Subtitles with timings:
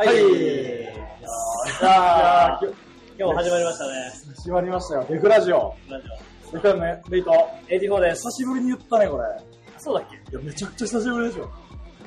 [0.00, 0.08] はい。
[0.08, 1.28] はいいや
[1.78, 2.74] さあー、今
[3.18, 3.92] 日も始まりましたね。
[4.34, 5.06] 始まりましたよ。
[5.10, 5.74] デフラジオ。
[5.90, 6.06] ラジ
[6.54, 7.30] デフラね、レイト。
[7.30, 7.34] オ。
[7.68, 8.22] 84です。
[8.22, 9.24] 久しぶりに言ったね、これ。
[9.76, 10.16] そうだっけ？
[10.16, 11.50] いや、めちゃくちゃ久しぶりでしょ。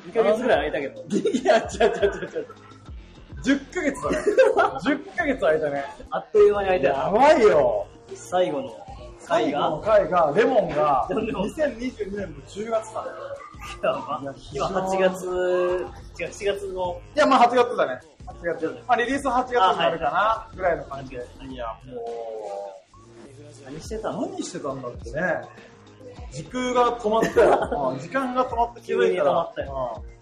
[0.08, 1.18] ?2 ヶ月ぐらい空いたけど。
[1.30, 2.46] いや、違う違う違う違う。
[3.44, 4.18] 10ヶ月だね。
[4.82, 5.84] 10ヶ月空いたね。
[6.10, 6.94] あっという間に空いたよ。
[6.94, 7.86] やばいよ。
[8.16, 8.70] 最後の
[9.24, 9.86] 回最後のが。
[9.86, 13.10] 回が、レモンが、レモン2022年の10月だね。
[14.52, 18.00] 今8月、違う、7月の、いや、まあ8月だね。
[18.26, 18.66] 8月。
[18.86, 21.26] まあリリース8月になるかな、ぐらいの感じで。
[21.48, 24.12] いや、もう、何してた？
[24.12, 25.20] の何してたんだってね。
[26.30, 27.90] 時空が止まったよ。
[27.92, 30.02] うん時間が止まった気分急に止まったよ。
[30.06, 30.14] うん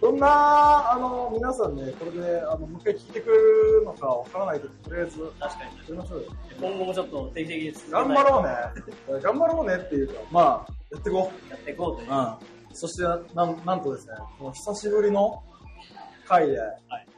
[0.00, 5.70] どんな、あの、皆さんね、これで、あの、もう一回聞いてくれるのかわからないけど、とりあえず、や確かに。
[5.88, 6.26] りましょうよ。
[6.58, 9.20] 今後もちょっと定期的に頑張ろうね。
[9.22, 12.08] 頑張ろうねっていうか、まあ、やっていこやっていこうという。
[12.08, 12.12] う。
[12.12, 12.34] うん。
[12.72, 13.02] そして、
[13.34, 15.42] なん、なんとですね、この久しぶりの
[16.26, 16.58] 回で、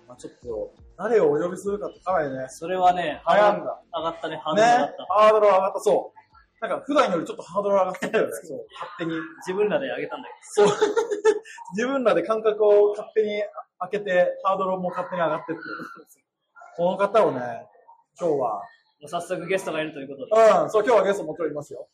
[0.09, 3.81] まあちょっと、誰をお呼びするかってかなりね、それはね、悩んだ。
[3.95, 6.23] 上がったね、ハードル上がっねた。、ハードル上がった、そう。
[6.63, 8.33] なんか普段よりちょっとハードル上がってたよね。
[8.45, 9.19] そう、勝手に。
[9.47, 10.67] 自分らで上げたんだそう。
[11.75, 13.43] 自分らで感覚を勝手に
[13.81, 15.61] 開けて、ハードルも勝手に上がってって。
[16.77, 17.67] この方をね、
[18.19, 18.63] 今日は、
[19.01, 20.51] けど、早速ゲストがいるということで。
[20.63, 21.89] うん、そう、今日はゲストもちろんいますよ。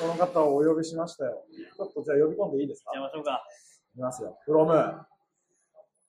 [0.00, 1.44] この方をお呼びしましたよ。
[1.76, 2.90] ちょっとじゃあ呼び込んでいいですか？
[2.92, 3.42] じゃあましょうか。
[3.94, 4.38] いきますよ。
[4.44, 5.06] フロム、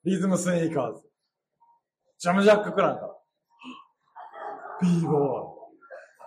[0.03, 1.09] リズムスニーカーズ、
[2.17, 3.15] ジャムジャッククランから、
[4.81, 5.77] ビーボーイ、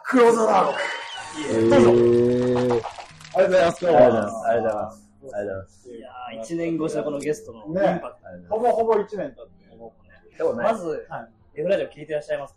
[0.05, 0.81] クローザーロック。
[1.51, 2.87] えー、どうぞ
[3.37, 3.87] ありがとうございます。
[3.87, 4.35] ありがとうございます。
[4.35, 4.49] は。
[4.49, 5.11] ありがとうございます。
[5.21, 5.91] ありがとうございます。
[5.95, 8.17] いやー、1年越しのこのゲストのインねパク
[8.49, 9.61] ほぼほぼ1年経って。
[10.39, 10.49] ト。
[10.49, 10.73] ございま。
[10.73, 12.57] ますず、はいデフラジオ聞いてらっしゃいます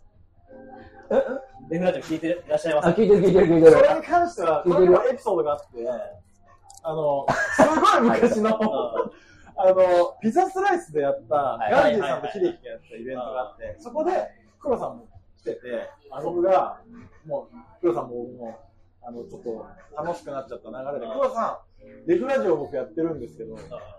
[1.68, 2.88] デフラジオ聞いてらっしゃいます？
[2.88, 3.72] あ、聞いてる聞いてる聞いてる。
[3.72, 5.66] それに関しては、これもエピソードがあって、
[6.82, 7.26] あの、
[7.56, 8.50] すごい昔の、
[9.56, 11.70] あの、ピザスライスでやった、い。
[11.70, 14.28] ガンジーさんとヒデキがやったイベントがあって、そこで、
[14.58, 15.60] 黒さんも来てて、
[16.22, 16.80] 僕が、
[17.26, 18.58] もう、黒さんもも
[19.02, 19.66] う、あの、ちょっと
[19.96, 21.73] 楽しくなっちゃった流れで、黒さん、
[22.06, 23.56] レフラジオ僕やってるんですけど、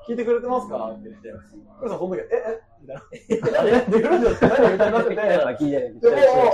[0.07, 0.91] 聞いてくれてますか？
[0.91, 1.33] って言って、
[1.79, 2.61] 黒さんその時、え、え？
[2.81, 3.01] みたいな。
[3.11, 5.99] レフラジオって何みたいになってて、聞いてる。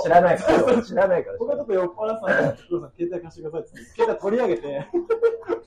[0.02, 0.82] 知らないから。
[0.82, 1.38] 知らないから。
[1.38, 4.88] 僕はちょっと酔っ払ってたんで、黒さん、携帯貸してくださいって言って、携帯取り上げて、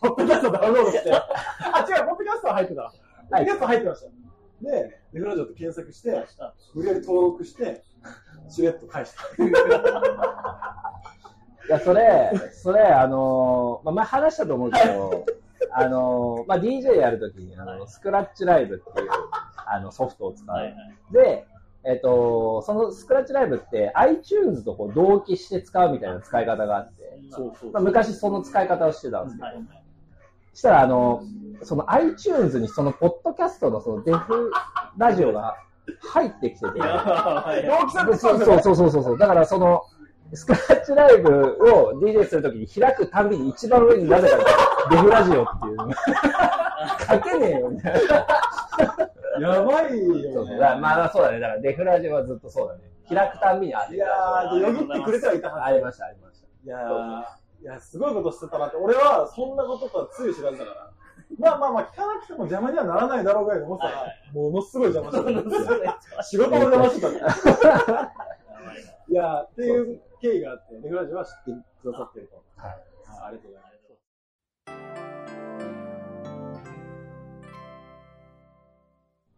[0.00, 2.82] ポッドキャストダウンロードして、あ、違う、ポッドキャストは入ってた。
[2.82, 4.06] ポッドキャスト入ってました。
[4.62, 6.24] で、レフラジオって検索して、
[6.74, 7.84] 無理やり登録して、
[8.48, 9.22] しれっと返した。
[11.66, 15.26] いや、それ、それ、あのー、まあ、前話したと思うけど、
[15.72, 19.08] あのー、まあ、DJ やるときに、あの、スクラッチライブっていう、
[19.66, 20.54] あの、ソフトを使う。
[20.54, 20.74] はいはい。
[21.12, 21.46] で、
[21.84, 29.84] えっ、と、そのスクラッチライブって iTunes とこう同期して使うみたいな使い方があって、そうそうまあ、昔その使い方をしてたんですけど、はい
[30.54, 31.24] したら、あの、
[31.62, 34.52] その iTunes にそのポッドキャストのそのデフ
[34.96, 35.56] ラジオが
[36.00, 36.80] 入ってきてて、
[38.62, 39.18] そうそうそうそう。
[39.18, 39.82] だからその、
[40.36, 44.36] スクラッチライブを DJ するときに開くたびに一番上になぜか
[44.90, 45.76] デフラジオっていう
[47.08, 48.26] 書けねえよみたいな。
[49.40, 50.56] やばいよね。
[50.58, 51.40] まあそうだね。
[51.40, 52.80] だからデフラジオはずっとそうだね。
[53.08, 55.64] 開くたんびにあいやー、でよぎってくれてはいたはず。
[55.64, 56.46] ありました、ありました。
[56.46, 57.22] いやー、
[57.62, 58.76] いや、すごいことしてたなって。
[58.76, 60.90] 俺は、そんなこととはつゆ知らずだから。
[61.38, 66.22] まあまあまあ、聞かなくても邪魔にはならないだろうぐらいで思ってたら、ものすごい邪魔してた。
[66.24, 67.18] 仕事も邪魔してたね。
[69.08, 71.52] いやー、っていう経緯があって、ネグラジオは知って
[71.82, 72.42] くださってると。
[72.56, 72.76] はい。
[73.20, 73.74] あありがとうございます。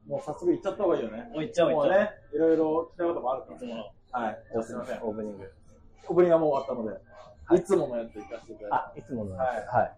[0.07, 1.29] もう早速行っちゃった方がいいよね。
[1.35, 3.65] もう行っちゃおう行っちゃおうもうね、いろいろ聞きたいこともあるからいつ。
[3.67, 3.83] もの。
[3.83, 4.39] はい。
[4.53, 5.03] じゃあすいません。
[5.03, 5.53] オープニング。
[6.07, 9.75] オープニングがもう終わったので、いつものやつ行かせていただあ、いつものやつ。
[9.75, 9.91] はいは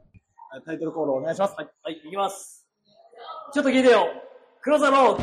[0.57, 0.63] い。
[0.65, 1.55] タイトルコールお願いします。
[1.55, 1.69] はい。
[1.83, 2.67] はい、行きます。
[3.53, 4.07] ちょっと聞いてよ。
[4.63, 5.23] クローザーロード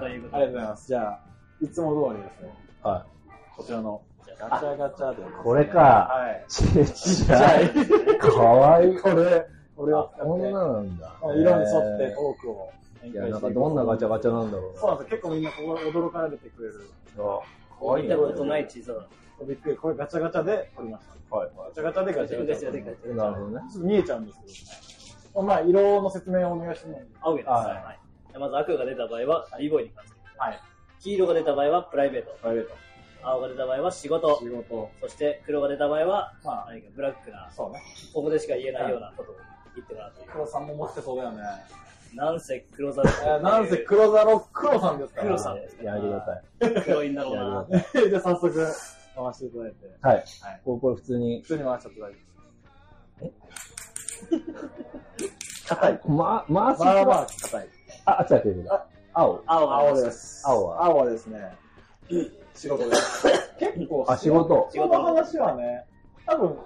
[0.00, 0.88] ということでありがとうございます。
[0.88, 1.28] じゃあ、
[1.60, 3.04] いつも通りですね、は
[3.56, 4.00] こちらの
[4.38, 5.24] ガチャガチャで、い。
[5.42, 5.80] これか。
[5.80, 6.44] はい。
[6.48, 8.18] ちっちゃい。
[8.18, 8.96] かわいい。
[8.96, 9.46] これ、
[9.76, 11.12] これをあ、こんな使なんだ。
[11.22, 12.70] 色に沿ってトークを
[13.02, 15.16] 展いや、開してなんかどんなガチャガチャなんだろうそうなんですよ。
[15.16, 16.74] 結構みんなここ驚かれてくれる。
[17.16, 17.24] な。
[17.24, 17.42] か
[17.80, 19.06] こういったことない小さな。
[19.44, 19.76] びっくり。
[19.76, 21.36] これガチャガチャで撮りました。
[21.36, 21.50] はい。
[21.56, 22.66] ガチャガチャでガチャガチャ。
[22.66, 23.60] ガチャガチャでなるほどね。
[23.72, 24.38] ちょっと見えちゃうんです
[25.24, 27.48] けど、まあ、色の説明をお願いしてもいい青です。
[27.48, 28.38] はいはい。
[28.38, 30.18] まず赤が出た場合は b ボーイに関して。
[30.38, 30.60] はい。
[31.00, 32.36] 黄色が出た場合はプライベート。
[32.40, 32.74] プライベート。
[33.22, 34.38] 青が出た場合は仕事。
[34.40, 34.90] 仕事。
[35.00, 37.82] そして黒が出た場合は、まあ、何かブラックな、そうね。
[38.12, 39.36] ここでしか言えないようなことを
[39.74, 40.28] 言ってもらうという。
[40.30, 41.42] 黒さんも持ってそうだよね。
[42.14, 43.08] なんせ黒ザル。
[43.08, 45.26] えーなんせ黒ザロ黒さんですから。
[45.26, 46.84] 黒さんですやめてください。
[46.84, 47.66] 黒いんだろうな。
[48.08, 49.76] じゃあ早速、回していただいて。
[50.00, 50.14] はい。
[50.16, 50.24] はい
[50.64, 52.16] これこれ普通に普通に回しちゃって大丈
[53.18, 53.32] 夫で
[55.58, 55.68] す。
[55.68, 56.00] 硬い。
[56.06, 57.68] ま、マーシまあまはあ、硬い。
[58.06, 58.80] あ、あっちだけど。
[59.20, 59.42] 青。
[59.46, 60.42] 青青です。
[60.46, 61.56] 青は青はですね、
[62.54, 63.26] 仕事です。
[63.58, 64.68] 結構、あ、仕事。
[64.72, 65.84] 仕事の話はね、
[66.26, 66.56] 多分、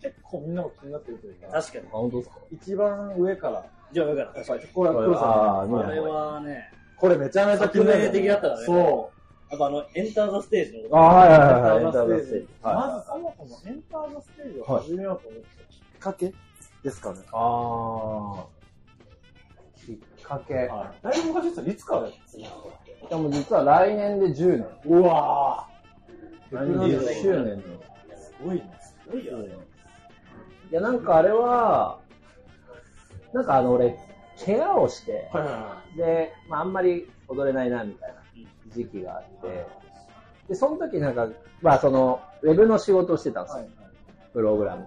[0.00, 1.90] 結構みんなも気になってるというか、確かにあ、。
[1.92, 2.36] 本当ですか？
[2.50, 4.36] 一番上から、じゃあ上から。
[4.36, 8.10] やっぱり、これは黒さんのこれはね、これめちゃめちゃ気になる。
[8.10, 9.10] 的だったからねそ
[9.50, 10.96] やっぱあの、エンターザステージのこと。
[10.96, 11.40] あ、はいはいう。
[11.40, 11.84] はいはい。
[11.84, 12.48] エンターザステージ。
[12.62, 16.32] はいまずそもそもエンターザステージを始めようと思ったきっかけ
[16.84, 17.18] ですかね。
[17.32, 18.59] あー。
[20.30, 20.54] きっかけ。
[20.54, 21.02] はい。
[21.02, 21.72] だいぶ昔ですよ。
[21.72, 22.38] いつからやってます
[23.10, 24.66] でも実は来年で10年。
[24.86, 25.68] うわ
[26.50, 27.56] 来年で10周年の。
[27.56, 28.78] ーすごいね。
[28.80, 29.48] すごいよね。
[30.70, 31.98] いや、なんかあれは、
[33.32, 33.98] なんかあの俺、
[34.44, 38.22] 怪我をして、はいはいはで、まああんまり踊れないな、みたいな
[38.68, 39.66] 時期があって、
[40.48, 41.28] で、その時なんか、
[41.60, 43.64] まあその、ウェブの仕事をしてたんですよ。
[43.64, 43.68] い。
[44.32, 44.86] プログラム。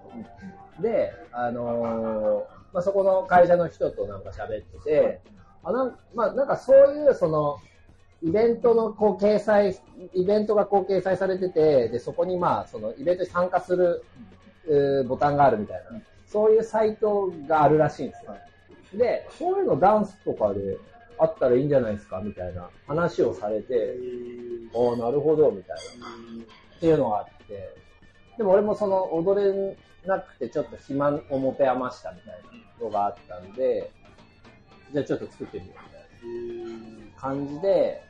[0.80, 5.20] で、あのーまあ、そこの会社の人となんか喋ってて、
[5.62, 7.60] あなんまあ、なんかそういうその、
[8.20, 9.78] イベントのこう掲載、
[10.12, 14.04] イベントがこう掲載されてて、で、そこにまあ、そのイベントに参加する、
[14.66, 18.36] うーボタンがあるみたいな、そういうサイトがあるらしいんですよ。
[18.94, 20.76] で、そういうのダンスとかで
[21.18, 23.94] あったらいいんじゃないですかみたいな話をされて、
[24.74, 26.08] ああ、なるほど、みたいな。
[26.76, 27.76] っていうのがあって、
[28.36, 32.40] でも俺もその踊れなくてちょっと暇を持て余したみたい
[32.78, 33.90] なのがあったんで、
[34.92, 38.02] じゃあちょっと作ってみようみたいな感じで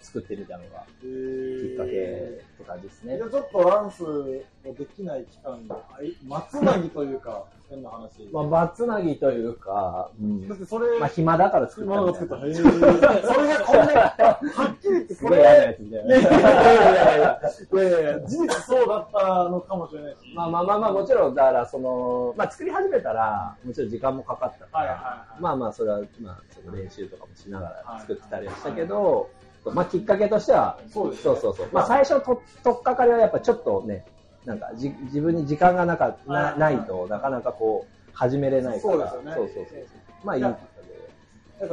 [0.00, 3.26] 作ってみたのがききっかけって感じですねじゃ。
[3.26, 5.84] あちょっとダンスもできない期間が、
[6.26, 8.28] 松なぎというか、変な話。
[8.32, 13.34] まあ、バツナギというか、うんだってそれ、まあ暇だから作った今みたいが作った。
[13.34, 20.18] それがこんな、はっきり言ってこれ、すげえ嫌なやつみたいやいやいやいやいやいやいや事実そうだったのかもしれないし。
[20.34, 25.42] まあまあまあまあ、もちろん、だから、その、まあ作り始めたら、もちろん時間もかかったから、はいはいはい。
[25.42, 29.30] まあまあ、それは、まあ、その練習とかもしながら作ってたりはしたけど、
[29.64, 31.68] まあきっかけとしては、そうですねそうそうそう。
[31.72, 34.06] まあ最初のと、とっかかりはやっぱちょっとね、
[34.44, 38.92] なんかじ自分に時間がなかなはいないとなかなかこう、始めれないから。
[38.92, 39.86] そうですよねそうそうそう。
[40.24, 40.42] まあいい。
[40.42, 40.56] だか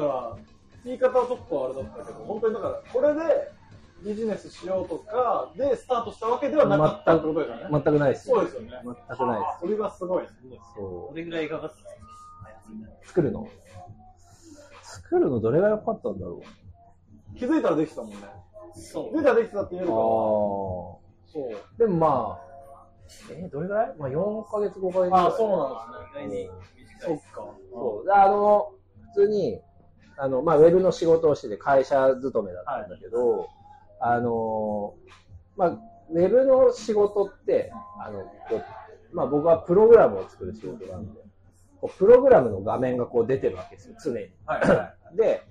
[0.02, 0.38] ら、
[0.84, 3.52] 言い方はちょっとあれだったけど、本当にだから、これで
[4.06, 7.64] ビジネスしようとか、でスタートしたわけではなかったってことですよね。
[7.72, 8.70] 全くないですそうですよね。
[8.84, 9.60] 全くないです。
[9.62, 10.58] それがすごいですね。
[10.76, 11.94] そどれぐらいかかってたう。
[13.06, 13.48] 作るの？
[14.84, 16.42] 作るのどれが良かったんだろ
[17.38, 18.18] 気づいたらできてたもんね。
[18.76, 19.88] そ気づいたらできてたって言えう。
[19.88, 21.00] るから、あそ
[21.38, 21.56] う。
[21.56, 21.78] あ。
[21.78, 22.47] でもまあ、
[23.32, 23.96] えーどれぐらい？
[23.98, 25.26] まあ4ヶ月、5ヶ月ぐらい。
[25.28, 25.50] あそう
[26.22, 26.34] なんですね。
[26.34, 26.50] 意外に
[27.00, 27.46] そっか。
[27.72, 28.06] そう。
[28.06, 28.72] であの、
[29.14, 29.62] 普通に、
[30.18, 33.50] あの、まあ、ウェブの仕事をしてて会社勤めだったんだけど、
[34.00, 34.96] あの、
[35.56, 41.22] まあ、ウェブの仕事って、あの、こう、まあ、僕はプログラムを作る仕事なんで、
[41.80, 44.30] こうプログラムの画面がこう出てるわけですよ、常に。
[44.46, 45.18] はいはい。
[45.18, 45.44] で、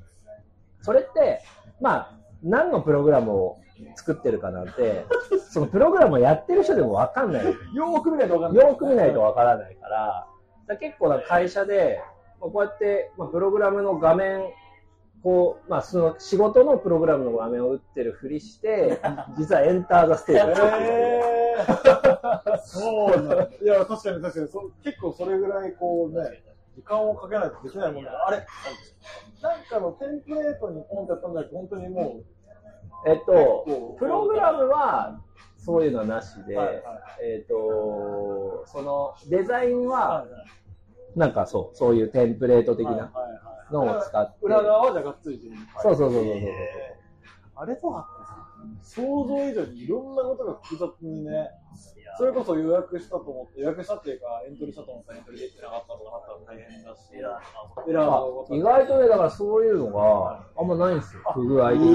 [0.83, 1.42] それって、
[1.80, 3.59] まあ、何のプログラムを
[3.97, 5.06] 作ってるかなんて、
[5.50, 7.45] そのプログラムをやってる人でもわかんない。
[7.45, 8.66] よーく見ないとわかんない。
[8.66, 10.26] よく見ないとわからないから、
[10.66, 12.00] だ結構な会社で、
[12.40, 14.42] まあ、こうやって、まあ、プログラムの画面、
[15.23, 19.00] こう、まあ、その仕事のプログラムの画面を打ってるふりして、
[19.38, 20.64] 実はエンターザステージを。
[20.66, 23.49] えー、そうなんだ。
[23.62, 26.42] いや、確かに確かにそ、結構それぐらいこうね、
[26.76, 28.47] 時間をかけないとできないものが、あれ、
[29.42, 32.21] なんかのテンプレートにポンってやったんだけど、本当にも
[33.05, 33.65] えっと
[33.99, 35.21] プログラムは、
[35.57, 36.85] そういうのはなしで、はいはい
[37.23, 40.29] えっと、そのデザインう、は、はい。
[41.19, 43.11] なんかそう、そういうテンプレート的な
[43.73, 45.47] のを使って、裏側はじゃあがっついて
[45.83, 46.50] そうそうそうそうそう。
[47.57, 51.50] あれとはってさ、想像以上にいろんなことが複雑にね、
[52.18, 57.40] それこそ予約したと思って、予約したっていうか、エントリーしたと思ったらエントリーできてなかったとかなったら大変だし、エラーな
[57.88, 61.23] エラーあが起こった意外とね、だからそういうのがあんまないんですよ。
[61.35, 61.87] 不具合的な。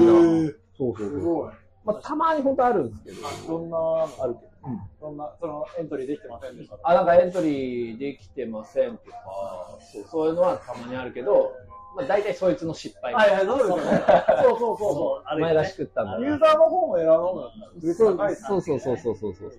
[0.78, 1.52] そうそうそう。
[1.84, 3.10] まあ、たまに本当あるんですけ
[3.46, 3.58] ど。
[3.58, 4.52] どんなのあるけど。
[5.00, 6.78] そんな、そのエントリーできてませんでした？
[6.84, 11.52] あ、なんかエントリーできてませんとか、そうそういうのはたまにあるけど、
[11.96, 13.12] まあ、大体そいつの失敗。
[13.12, 13.82] はいはい、そうですよね。
[13.82, 16.22] そうそうそうそ、そう前がしくったんだう。
[16.22, 17.50] ユなーザーの方もエラーの方だっ
[17.82, 19.52] たら、そう高いですそうそうそうそうそうそう。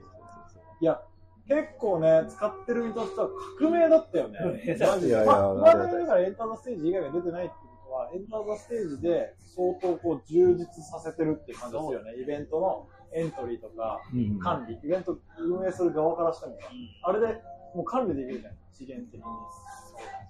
[0.82, 1.02] いや、
[1.48, 4.40] 結構ね、使ってる身としては革命だったよね。
[4.80, 5.08] マジで。
[5.10, 12.22] いやいやまだだからエンターザステージ以外が出てないってことは、エンターザステージで相当こう充実させてるっていう感じですよね。
[12.22, 16.68] イベントのエントリーとか、うん管理、イベント運営する側からしてもさ、
[17.04, 17.42] あれで
[17.76, 19.26] もう管理できるじゃん、資源的に。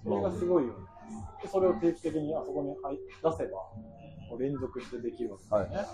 [0.04, 0.78] それがすごいよね。
[1.42, 3.58] でそれを定期的にあそこに入出せば、
[4.30, 5.86] もう連続してできるわけですよね。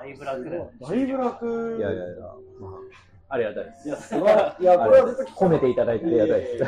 [0.00, 0.70] だいぶ楽だよね。
[0.80, 1.76] だいぶ楽。
[1.78, 2.22] いやいやいや、
[2.60, 2.70] まあ、
[3.30, 3.88] ありがたいです。
[3.88, 4.30] いや、すごい。
[4.30, 6.64] いや、これは褒めていただいてありがたいです。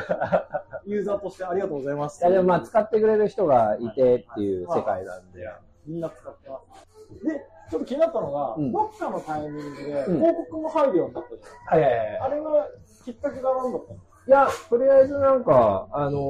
[0.86, 2.22] いユーザーとしてありがとうございます。
[2.22, 5.48] や、でもまあ、使ってくれる人がいてっていう世界なんで。
[5.86, 7.24] みんな使ってます。
[7.24, 11.80] で、ちょっと気になったのが、うんどっかのタイミングでうん広告も入るようになったじゃん。
[11.80, 12.18] はいはいはい。
[12.18, 12.68] あれが
[13.04, 13.98] きっかけが何だったの？
[14.26, 16.20] いや、とりあえずなんか、あの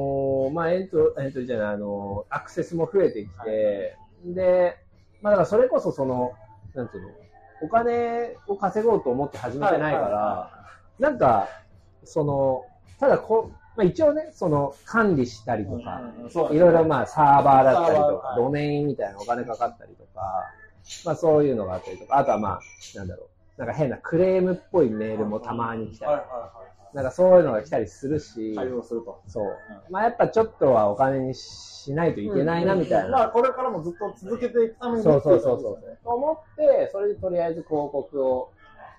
[0.48, 4.76] ーまあ、エント、エントリーじゃない、あのーアクセスも増えてきて、で、
[5.22, 6.32] まあ、だからそれこそその、
[6.74, 7.08] なんていうの、
[7.62, 10.50] お金を稼ごうと思って始めてないから、
[10.98, 11.48] なんか、
[12.04, 12.64] その、
[12.98, 16.00] ただこ、まあ、一応ね、その、管理したりとか、
[16.50, 20.44] いろいろまあサーバーだったりとか、ドメインみたいなお金かかったりとか、
[21.04, 22.60] まあそういうのがあったりとか、あとはまあ、
[22.96, 26.12] なんだろう、なんか変なクレームっぽいメールもたまに来たり
[26.92, 28.66] なんかそういうのが来たりするし、いはい。
[28.68, 29.22] 対応すると。
[29.26, 29.58] そう。
[29.90, 33.10] まあやっぱちょっとはお金にしないといけないなみたいな。
[33.10, 35.04] まあ、これからもずっと続けていくために。
[35.04, 35.98] そうそうそうそう。
[36.02, 38.52] と思って、それでとりあえず広告を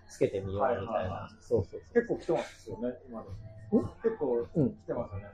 [0.07, 1.29] つけてみようみたいな。
[1.41, 1.81] そうそうそう。
[1.93, 3.29] 結構来てますよね、今で
[3.77, 3.89] も。
[4.03, 5.25] 結構うん来てますよね。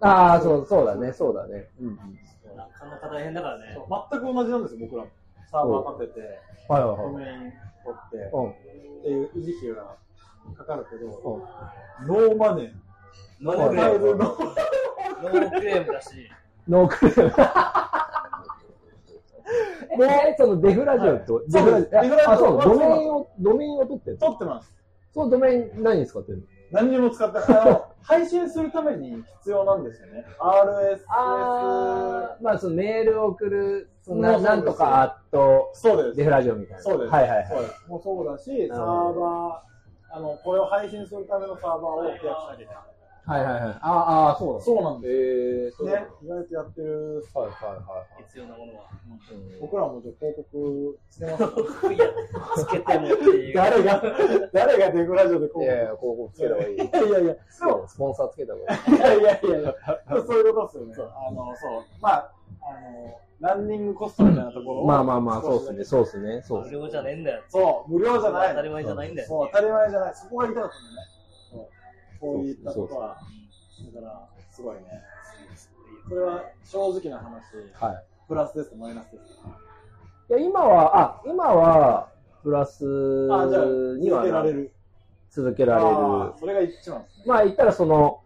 [0.00, 1.68] ああ、そう、そうだね、そうだね。
[1.80, 2.56] うんうん。
[2.56, 3.76] なかなか大変だからね。
[4.10, 5.10] 全く同じなんですよ、僕らも。
[5.50, 6.38] サーバー立てて、
[6.68, 7.52] はメイン
[7.84, 8.50] 取って、うん。
[8.50, 8.54] っ
[9.02, 9.96] ていう維持費が
[10.54, 12.04] かかるけど、う。
[12.04, 12.36] んノー。
[12.36, 12.72] マネー。
[13.40, 13.98] ノークレー。
[13.98, 14.06] ム。
[14.08, 15.50] ノノー。
[15.50, 15.86] クレー。
[15.86, 16.30] ムだし。
[16.68, 16.88] ノー。
[16.88, 17.24] クレー。
[19.96, 20.06] ム。
[20.06, 24.74] え、そのデフラジオと、はいデフラジオ、そうデフラジオあ、そう、はドメインを、ドメインを取ってる取ってます。
[25.12, 27.82] そのドメイン何に使ってるの何にも使ってない。
[28.02, 30.24] 配信するために必要なんですよね。
[30.38, 31.02] RSS。
[32.40, 33.04] まあそのメー。
[33.04, 36.16] ルを送る、なんとかアットそうです。
[36.16, 36.82] デフラジオみたいな。
[36.82, 37.12] そうです。
[37.12, 37.46] はいはいはい。
[37.88, 39.69] もうそうだし、サーバー、
[40.12, 42.74] あの、これを配信するためのサーバーを契約しなきゃいけない。
[43.26, 43.78] はいはいはい。
[43.80, 44.64] ああ、そうだ。
[44.64, 45.76] そうなんでえー、す。
[45.76, 47.24] そうね、意外とやってる。
[47.34, 48.22] はいはいはい。
[48.24, 48.88] 必要なものは。
[49.60, 51.92] 僕らもじゃあ広告してます。
[51.94, 52.06] いや、
[52.56, 53.54] つけてもっていう。
[53.54, 54.02] 誰が、
[54.52, 56.74] 誰がデグラジオで広告いやいや、広告つけた方がいい。
[56.74, 57.88] いやいやいや、そう。
[57.88, 58.96] スポンサーつけた方がいい。
[58.96, 59.74] いやいやいやいや、
[60.26, 61.12] そういうことですよね。
[61.14, 61.82] あの、そう。
[62.00, 64.86] まあ、あの、ランニングコストみたいなところを。
[64.86, 66.76] まあまあまあ、そうっすね、そうっすね、そうっすね。
[66.76, 67.42] 無料じゃねえんだよ。
[67.48, 68.48] そう、無料じゃない。
[68.50, 69.28] 当たり前じゃないんだよ。
[69.28, 70.14] そう、当たり前じゃない。
[70.14, 71.08] そこが言いたかったんだね。
[71.50, 71.68] そう。
[72.20, 73.16] こういったことは。
[73.94, 74.82] だから、すごいね。
[76.08, 77.42] それは正直な話。
[77.74, 78.04] はい。
[78.28, 79.48] プラスですか、マイナスですか？
[80.28, 82.08] いや、今は、あ、今は、
[82.42, 82.84] プラス
[83.32, 83.64] あ、じゃあ、
[83.98, 84.72] には続けられる。
[85.30, 85.86] 続けられる。
[85.86, 87.24] あーそれが一番ですね。
[87.26, 88.20] まあ言ったらその、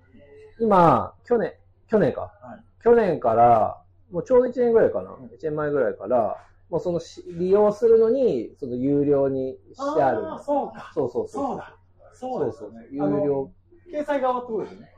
[0.58, 1.54] 今、去年、
[1.86, 2.20] 去年か。
[2.42, 5.10] はい去年から、もうちょうど1年ぐらいかな。
[5.10, 6.36] 1年前ぐらいから、
[6.70, 10.26] もうそのし利用するのに、その有料にしてある。
[10.28, 10.92] あーそうか。
[10.94, 11.44] そうそうそう。
[11.44, 11.76] そうだ。
[12.12, 12.86] そうですよね。
[12.90, 13.50] 有料。
[13.92, 14.94] 掲載側ってことですよね。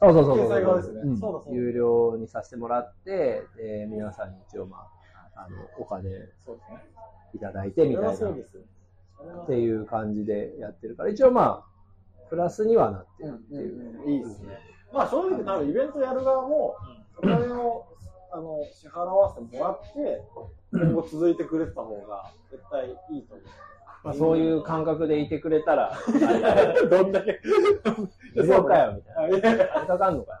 [0.00, 0.46] そうそうそうそう。
[0.46, 4.78] 掲載側ですよねうんそうだそうだ有料にさせてもらって、で、皆さんに一応ま
[5.34, 6.10] あ、あの、お金
[6.44, 6.84] そうですね。
[7.34, 8.16] いただいてみたいな。
[8.16, 8.56] そうです
[9.44, 14.10] っていう感じでやってるから、一応まあ、プラスにはなってるっていう。
[14.10, 14.58] いいですね。
[14.92, 16.76] まあ正直多分イベントやる側も、
[17.18, 17.86] お金を
[18.32, 20.22] あの支払わせてもらって、
[20.72, 23.46] 今後続いてくれてた方が絶対いいと思う。
[24.02, 25.92] まあ、そういう感覚でいてくれたら、
[26.88, 27.38] どんだけ？
[28.34, 29.38] 無料かよ、みたいな。
[29.38, 30.38] いやいやあれかかんのかよ。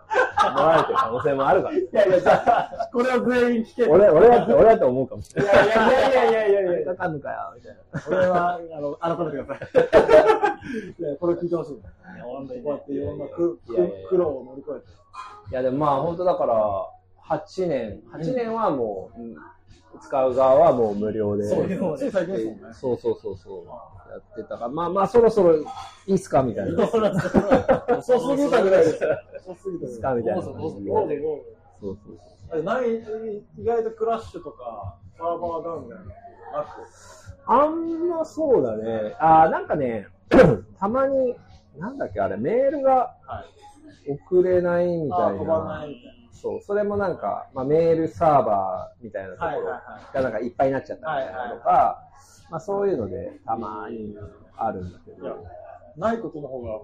[0.48, 1.76] 思われてる可能性もあるから。
[1.76, 3.84] いやいや、これを全員聞け。
[3.84, 5.54] 俺、俺だって、俺だって思うかもしれない。
[5.66, 8.00] いやいやいやいやいやいやかかんのかよ、みたいな。
[8.00, 9.68] これは、あの、改めてください。
[11.02, 11.74] いや、これ聞いてほしい。
[11.74, 11.82] こ
[12.64, 13.58] うやっていろんな苦
[14.16, 14.86] 労を乗り越えて。
[15.50, 16.54] いや、でもまあ、本当だから、
[17.30, 19.36] 8年、8年はもう、うん
[20.02, 21.44] 使う側はもう無料で。
[21.48, 22.60] そうですねつい最近ですもんね。
[22.72, 23.66] そうそうそうそう。
[24.10, 25.64] やってたから、まあまあ、そろそろい
[26.06, 26.70] いっすかみたいな。
[26.70, 26.92] いいっ遅
[28.20, 29.04] すぎたぐらいです。
[29.46, 30.14] 遅すぎたすぐらい。
[30.14, 30.42] かみたいな。
[30.42, 30.70] そうそう
[31.80, 31.94] そう。
[32.52, 32.98] あれない
[33.58, 36.14] 意外とクラッシュとか、サーバーダウンみたいなのな
[36.64, 37.46] く？
[37.46, 39.16] あんまそうだね。
[39.18, 40.06] あーなんかね、
[40.78, 41.34] たまに、
[41.76, 43.44] なんだっけ、あれ、メールがは
[44.06, 44.12] い。
[44.12, 45.84] 送れないみたいあ飛ばなな。
[45.84, 49.54] いみたいそう、それもなんか、まあ、メールサーバーみたいなとな。
[49.54, 49.82] ころは
[50.14, 52.02] がなんかいっぱいになっちゃったみたいなのとか、
[52.50, 54.16] まあそういうのでたまに
[54.56, 55.44] あるんだけいやど、
[55.96, 56.80] ないことの方が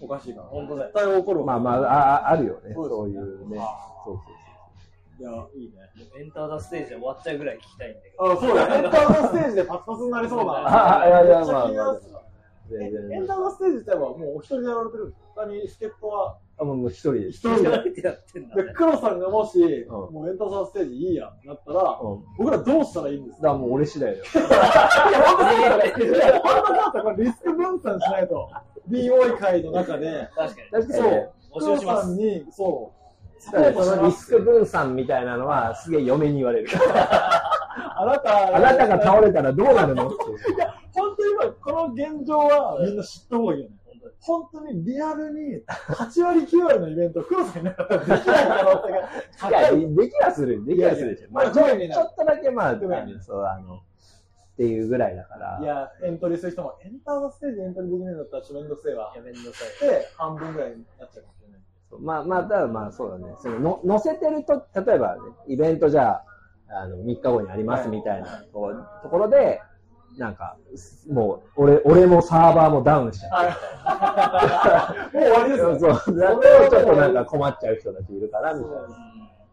[0.00, 0.46] おかしいから。
[0.48, 1.92] 本当絶対起こるわまあまあ、
[2.26, 3.56] ああるよね、そうですそういうね。
[4.04, 4.24] そうそう
[5.20, 5.72] いや、いいね。
[6.20, 8.32] エンターザステージで終わっちゃうぐらい聞きたいんだけど。
[8.32, 8.76] あ、そうだ。
[8.76, 12.20] エンターザステージでパツパツになりそうだ ああいやいやめっちゃ気になるっすわ
[12.68, 12.78] そう。
[12.78, 13.26] 全えエン然。
[13.26, 17.28] ターザステージ自体はもうお一人でやられてる他に助っ人はあ、もうもう一人で。
[17.28, 17.68] 一人で。
[17.90, 18.72] ってやってんだで、ね。
[18.74, 22.24] 黒さんがもし、うんもうエンターザステージいいや、なったら、うん。
[22.36, 23.48] 僕らどうしたらいいんですか？
[23.48, 24.24] だからもう俺次第だよ。
[24.24, 24.28] い
[25.12, 25.36] や、本
[25.94, 28.50] 当にいや、本当だったらこれリスク分散しないと。
[28.88, 30.70] b o 会の中で、確かに。
[30.70, 32.92] 確かにねそう、募集します黒さんに、そ
[33.38, 36.68] う、サポだからそのリスク分散みたいなのはすげえ嫁に言われる。
[38.00, 40.56] あなた、あなたが倒れたらどうなるのっていう。
[40.56, 43.76] いや、本当に今、この現状はみんな知った方がいいよね。
[44.20, 49.02] 本当にリアルに8割9割のイベント、黒さんいなかったらできない可能性がい
[49.40, 49.94] 高や、い。
[49.96, 51.28] できはする、できはするでしょ。
[51.30, 52.76] まあ、ちょっとだけまあ、
[53.20, 53.80] そう、あの、っ
[54.56, 55.60] ていうぐらいだから。
[55.62, 59.12] いや、エントリーする人も、エンターのステージエントリーできないんだったら、めんどくせえわ。
[59.14, 59.88] やめんどくさい。
[59.88, 61.60] で、半分ぐらいになっちゃうかもしれない。
[62.00, 63.34] まあまあ、ただまあそうだね。
[63.38, 66.24] そのの載せてると、例えば、ね、イベントじゃあ、
[66.82, 69.62] あの、3日後にありますみたいな、こうところで、
[70.16, 70.56] なんか、
[71.08, 73.28] もう、俺、俺もサーバーもダウンしちゃ
[75.08, 75.18] って。
[75.18, 75.78] もう終わりですよ。
[75.78, 78.78] そう、だとちょっとなんか困っちゃう人たちいるから、みたいな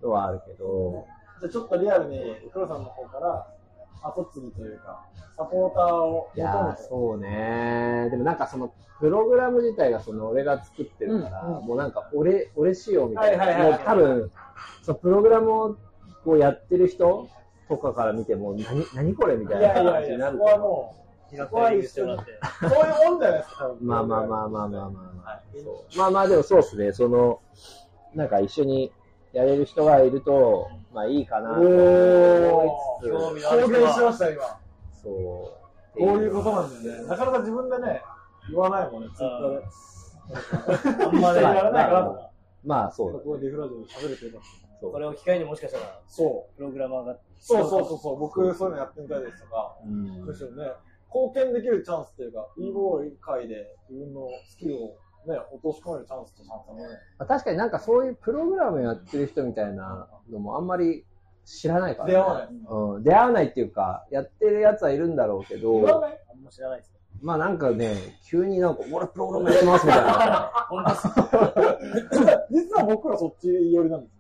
[0.02, 1.06] のはあるけど、
[1.42, 2.22] じゃあちょっとリアルに、
[2.52, 3.48] 黒さんの方から、
[4.04, 5.06] 後継ぎというか、
[5.38, 6.82] サポーターをいや求めて。
[6.82, 13.44] ーそうねでもなんかその、プログラム自体がその俺が作ってるから、うんうんもうなんか俺、俺仕様みたいな。
[13.46, 14.32] はいはいはいもう多分、
[14.84, 15.78] そのプログラムを
[16.24, 17.28] こうやってる人
[17.68, 21.06] とかから見ても、何、何これみたいないやい感じにやいや、そなると思う
[21.50, 22.32] こはも平たいしてもらって。
[22.32, 25.30] う、そういうもんじゃないですか、まあまあまあまあまあまあまあ。
[25.30, 27.40] はいそうまあまあでもそうですね、その、
[28.14, 28.92] なんか一緒に
[29.34, 33.88] やれる人がいると、まあいいかなと思いつつ興味のある公人は。
[33.88, 34.44] 言しました、今。
[35.02, 36.00] そう。
[36.00, 37.08] こういうことなんだよね。
[37.08, 38.02] なかなか自分でね、
[38.50, 41.06] 言わないもんね、ツイッターで。
[41.06, 42.30] あんまね、やらないかなとか。
[42.66, 44.40] まあそうだここでデフラジオで喋れてるか
[44.82, 46.58] そうこれを機会にもしかしたら、そう。
[46.58, 47.18] プログラマーが。
[47.40, 50.72] そうそうそうそう、僕そういうのやってみたいですとか、うんむしろね、
[51.08, 56.84] 貢献できるチャンスっていうか、e ボーイ界で自分のスキルをね、落とし込めるチャンスとチャンね。
[57.18, 61.06] まあ確かになんかそういうプログラムやってる人みたいなのもあんまり
[61.46, 62.12] 知らないから、ね。
[62.14, 62.48] 出会わない。
[62.50, 66.96] うん、出会わないっていうか、やってるやつはいるんだろうけど、あんま知らないです。
[67.22, 70.52] まあなんかね、急になんか、俺プログラムやってますみたいな。
[72.52, 74.15] 実は僕らそっち寄りなんです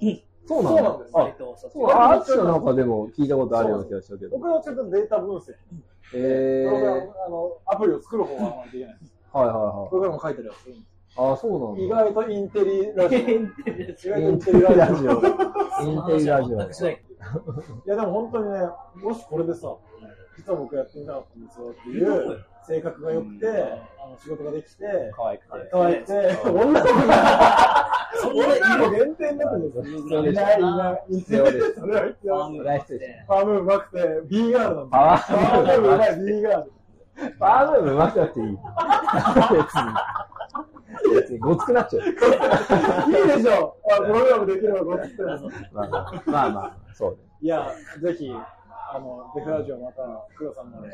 [0.00, 0.24] ね。
[0.46, 0.82] そうなんだ。
[0.82, 4.38] そうなんですあ割とそっちそう、ああっちのなんかでも聞いたことあるような気がしたけど。
[4.38, 5.54] 僕はちょっとデータ分析。
[6.14, 9.14] えー、はいプログラム、あの、アプリを作る方はあんまりできないです。
[9.32, 10.52] はいはプログラム書いてるんで。
[11.16, 12.04] ああ、そうなんだ。
[12.04, 13.18] 意外とインテリラジオ。
[13.18, 15.12] 意外とインテリラジオ。
[15.12, 16.58] インテリラジオ。
[16.58, 17.02] 全くしない。
[17.86, 18.58] いやでも本当にね、
[18.96, 19.76] もしこれでさ、
[20.36, 24.84] 実は僕やってみたかったんですよっていう性格が良くて、あの仕事ができて、
[25.16, 25.68] 可愛くて。
[25.70, 26.12] 可愛くて、
[26.44, 29.82] うん女の子が、そんな女の子限定になってるんですよ。
[29.82, 31.04] 必要でしょいない、いない。
[31.08, 36.72] 必要ですそれは必要ですパームーうまくて、B ガールなんパワパームーうまい B ガール。
[37.38, 38.46] パワームーブ上手くなくていい。
[39.58, 41.14] 別に。
[41.14, 42.06] 別に、ごつくなっちゃう。
[42.06, 42.16] いい
[43.36, 45.22] でしょあプログラムできればこっちって。
[45.72, 47.16] まあまあ、まあまあ、そうね。
[47.40, 50.02] いや、ぜひ、あの、デフラジオまた、
[50.36, 50.88] 黒さんまで。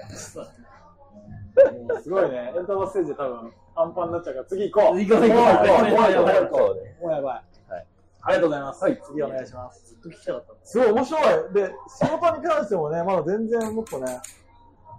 [2.03, 5.01] すごいね、エンターバステージで多分、パンパンになっちゃうから、次行こう。
[5.01, 5.67] 行こう行こうもう行こう。
[5.67, 6.59] 行こうもう行こう行こ
[7.01, 7.73] うもうやばい。
[7.73, 7.87] はい
[8.21, 8.85] ありがとうございます。
[8.85, 9.87] はい、次お願いします。
[9.87, 10.73] ずっと聞きたかったす。
[10.73, 11.55] すごい面白い。
[11.55, 14.21] で、仕事に関してもね、まだ全然もっとね、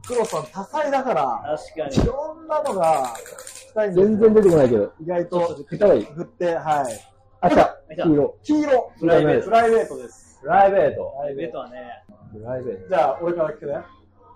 [0.08, 2.04] 黒さん多彩だから、確かに。
[2.04, 3.14] いろんなのが
[3.76, 4.94] 全然出てこないけど。
[5.00, 7.10] 意外と振って、はい。
[7.42, 7.78] あ、来た。
[8.04, 8.38] 黄色。
[8.44, 10.40] 黄色、プライベートプライベートです。
[10.42, 11.14] プライベート。
[11.20, 11.46] プライベート。
[11.46, 12.04] ベートはね、
[12.34, 12.90] プライベート。
[12.90, 13.74] じゃあ、俺から聞くね。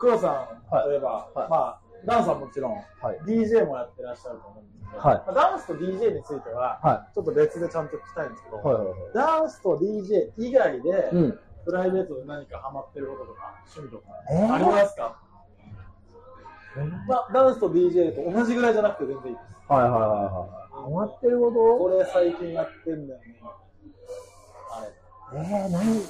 [0.03, 0.31] 黒さん
[0.75, 3.19] はいといえば、はいまあ、ダンスはもちろん、はい。
[3.25, 8.97] DJ もやってらっしゃると思うんですけど、はいまあ、ダンスと DJ については、はちょっと別でちゃんと聞きたいんですけど、はいはいはい。
[9.13, 11.39] ダンスと DJ 以外で、うん。
[11.63, 14.53] プライベートで何かハマってることとか、趣味とか、えー？
[14.53, 15.17] ありますか、
[17.07, 19.71] まあ、ダンスと DJ と同じぐらいじゃなくて全然いいです。
[19.71, 20.83] はいはいはいはい。
[20.83, 23.39] ハマってるここれ最近やってんだよね。
[24.69, 25.41] あれ。
[25.43, 26.01] とえー、何、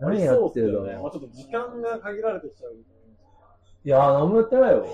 [0.00, 0.34] 何や。
[0.34, 2.74] ってるだろうまあ、ちょっと時間が限られてきちゃう。
[3.84, 4.86] いやー、何もやってないよ。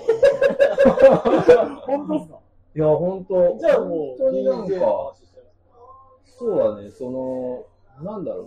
[1.85, 2.39] 本当ですか？
[2.75, 3.57] いや、ほんと。
[3.59, 5.15] じゃあもう、本当になんか
[6.25, 7.65] そうだね、その、
[8.03, 8.43] なんだろ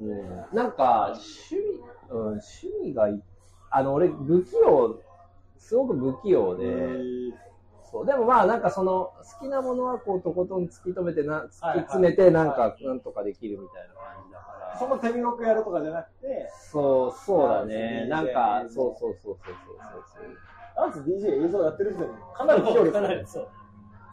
[0.00, 0.10] うね。
[0.50, 1.60] うん、なんか、趣味、
[2.10, 3.22] うん、趣味がい、
[3.70, 4.98] あの、俺、不器用、
[5.58, 6.98] すごく不器用で、
[7.90, 13.94] そう、でもまあ、なんかその、好きなものはこう、とことん突き止めてな、突き詰めて、なんか、なんとかできるみたいな。
[14.78, 18.06] その手広くやるとかじゃなくて、そう、そうだね。
[18.08, 20.48] なんか、そうそうそうそうそうそう。
[20.76, 23.26] ダンス DJ 映像やってる時点でかなり器用ですよねかなり。
[23.26, 23.48] そう。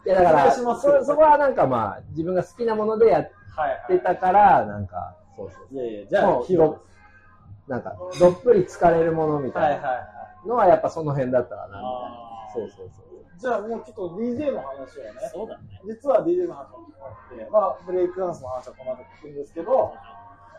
[0.06, 7.70] いや、だから、そそこはなんかまあ、自分が好きなものでやっはいてたから、なんか、そうそういやいや、じゃあもう器用です。
[7.70, 9.80] なんか、どっぷり疲れるものみたい。
[9.80, 9.96] な
[10.44, 11.88] いのはやっぱその辺だったかな、みたいな。
[11.88, 13.06] あそうそうそう。
[13.38, 15.80] じゃあもうちょっと DJ の話はね、そうだね。
[15.84, 19.94] 実は DJ の話を聞って、まあ、ブレイクダンスの話はこの後聞くんですけど、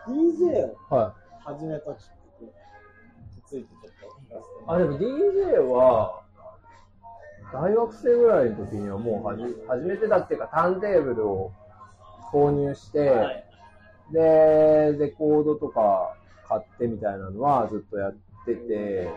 [0.07, 2.51] DJ をは始めたきっかけに
[3.45, 4.65] ついてちょっと聞かせてい。
[4.67, 6.21] あ、でも DJ は、
[7.53, 11.51] 大学生ぐらいの時にはもうはじ始めてたっていうか、ターンテーブルを
[12.31, 13.43] 購入して、はい。
[14.11, 16.15] で、レコードとか
[16.47, 18.15] 買ってみたいなのはずっとやっ
[18.45, 19.09] てて、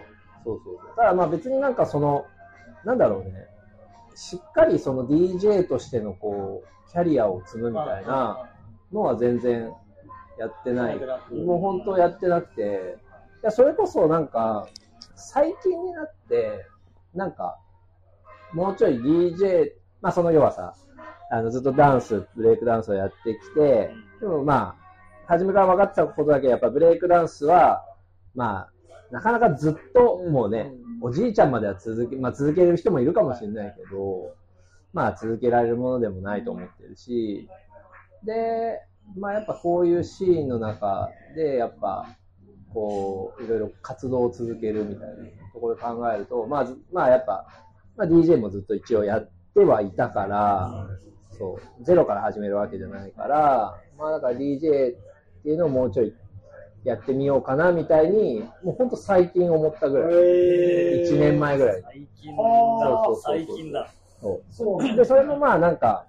[0.44, 0.96] そうそうそう。
[0.96, 2.26] ただまあ別になんかその、
[2.85, 3.46] なんだろうね、
[4.14, 8.48] しっかりその DJ としてのこう、キャリアを積むみたいな
[8.92, 9.72] のは全然
[10.40, 10.98] やってない。
[11.44, 12.98] もう本当やってなくて、
[13.42, 14.66] いや、それこそなんか、
[15.14, 16.66] 最近になって、
[17.14, 17.59] なんか、
[18.55, 20.74] もうちょい DJ、まあその要はさ、
[21.31, 27.85] あのずっとダンス、ブレイクダンスをやってきて、でもまあ、初めから分かってたことだけ、やっぱブレイクダンスは、
[28.35, 28.70] まあ、
[29.11, 30.72] なかなかずっともうね、
[31.03, 34.35] おじいちゃんまでは続け、まあ続ける人もいるかもしれないけど、
[34.94, 37.46] まあ続けられるものでもないと思ってるし、
[38.24, 38.81] で、
[39.16, 42.07] まあやっぱこういうシーンの中で、やっぱ、
[42.73, 45.14] こう、いろいろ活動を続けるみたいな
[45.53, 47.46] ところで考えると、まあず、まあやっぱ、
[47.96, 50.88] まあ DJ もずっと一応やってはいたから、
[51.37, 54.61] そう、ゼロから始めるわけじゃないから、まあだから DJ っ
[55.42, 56.14] ていうのをもうちょい
[56.85, 60.12] やってみようかなみたいに、もうほんと最近思ったぐらい。
[60.12, 61.83] え1年前ぐらい。
[61.83, 62.42] 最近だ
[63.05, 63.90] そうそうそう最近だ。
[64.20, 64.96] そうそう。
[64.96, 66.07] で、それもまあなんか、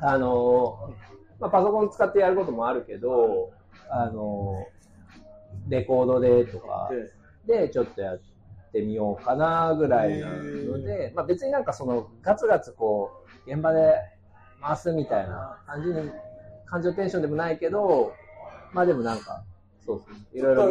[0.00, 1.09] あのー
[1.40, 3.50] まあ、パソコン使ってやることもあるけど、
[3.90, 4.80] あのー
[5.68, 6.90] レコードでとか
[7.46, 8.20] でちょっとやっ
[8.72, 13.10] てみようかなぐらいなので、まあ別になんかそのガツガツこ
[13.46, 13.94] う、現場で
[14.60, 16.10] 回すみたいな感じに、
[16.66, 18.14] 感情テンションでもないけど、
[18.72, 19.44] まあでもなんか、
[19.84, 20.64] そうそう、いろいろ、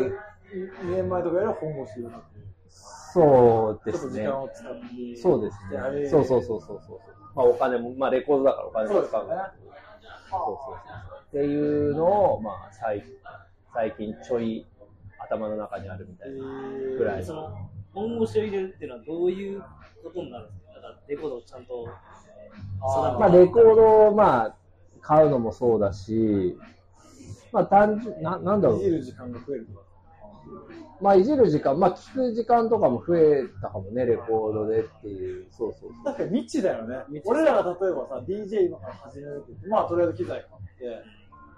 [0.84, 2.16] 2年前とかよりは本腰入れて
[2.72, 4.72] そうですねちょっと時間。
[4.72, 5.16] を使って。
[5.16, 5.58] そうです
[6.04, 6.10] ね。
[6.10, 7.00] そうそうそうそうそう。
[7.36, 9.54] まあお金も、まあレコードだからお金も使うから。
[10.30, 10.78] そうそう
[11.10, 11.20] そう。
[11.28, 13.04] っていうのを、まあ最
[13.74, 14.66] 最近ちょい
[15.20, 16.44] 頭の中にあるみたいな
[16.98, 19.62] ぐらいその、本腰を入れるっていうのはどういう
[20.04, 20.76] ことになるんですか？
[20.76, 21.88] だからレコードをちゃんと、
[22.80, 24.56] まあレコードをまあ
[25.02, 26.58] 買うのもそうだし、
[27.52, 28.80] まあ単純、ななんだろう。
[28.80, 29.86] いじる時間が増えるとか。
[31.02, 35.48] まあいじる時間、まあ聞く時間とかも増えたかもね、レコードでっていう。
[35.52, 35.92] そうそうそう。
[36.04, 36.98] 確かに未知だよね。
[37.26, 40.44] 俺らが例えばさ、DJ 今から始めるって言って、まあとりあえず機材買っ
[40.78, 41.04] て、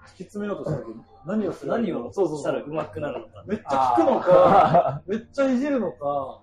[0.06, 1.72] 突き詰めようとした時に何をする？
[1.72, 2.12] 何を？
[2.12, 3.44] そうそうそうしたら上手くなるのか。
[3.46, 6.40] めっちゃ聞くのか、 めっちゃいじるのか、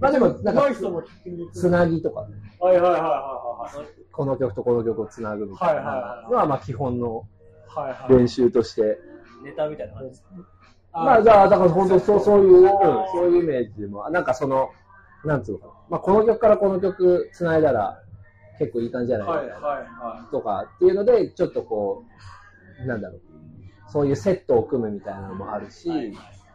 [0.00, 1.58] まあでも、なんか上手い、人も聞きに行く。
[1.58, 7.24] つなぎとかね、はいはいはいはいこの曲とこの曲をつなぐみたいはいはいはないのは、まあ基本の
[7.66, 7.90] はい。
[7.90, 8.18] はいはい。
[8.18, 8.98] 練習として。
[9.44, 10.28] ネタみたいな感じですか？
[10.92, 12.44] まあ、だから、だから本当そう、そう。
[12.44, 12.68] いう、
[13.12, 14.70] そういうイメージでも、なんかその、
[15.24, 15.72] なんつうのかな。
[15.90, 18.02] まあ、この曲からこの曲繋いだら、
[18.58, 22.04] 結構いい感じじゃないはいはいとかっていうので、ちょっとこ
[22.84, 23.20] う、なんだろう。
[23.88, 25.88] そういうセットを組むみたいなのもあるし、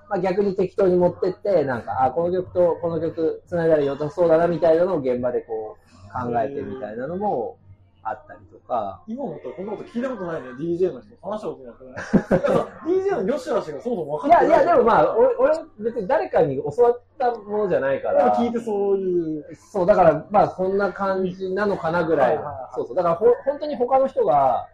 [0.08, 7.58] まあ逆に適当に持ってって、なんか、あ、この曲とこの曲繋いだら良さそうだなみたいなのを現場でこう考えてみたいなのも
[8.08, 9.14] あったりとか、い。
[9.14, 11.16] 今思ったらこんなこと聞いたことないね、DJ の人。
[11.24, 11.96] 話したことなくない
[13.02, 14.68] DJ の良し悪しがそもそも分いや、かってないい。
[14.68, 18.36] や、でもまあ、俺、俺別に誰かに教わったものじゃないから。
[18.38, 19.56] 聞いてそういう。
[19.56, 22.40] そう、だから、まあ、こんな感じなのかなぐらい
[22.76, 22.96] そうそう。
[22.96, 24.68] だから、ほ、本当に他の人が、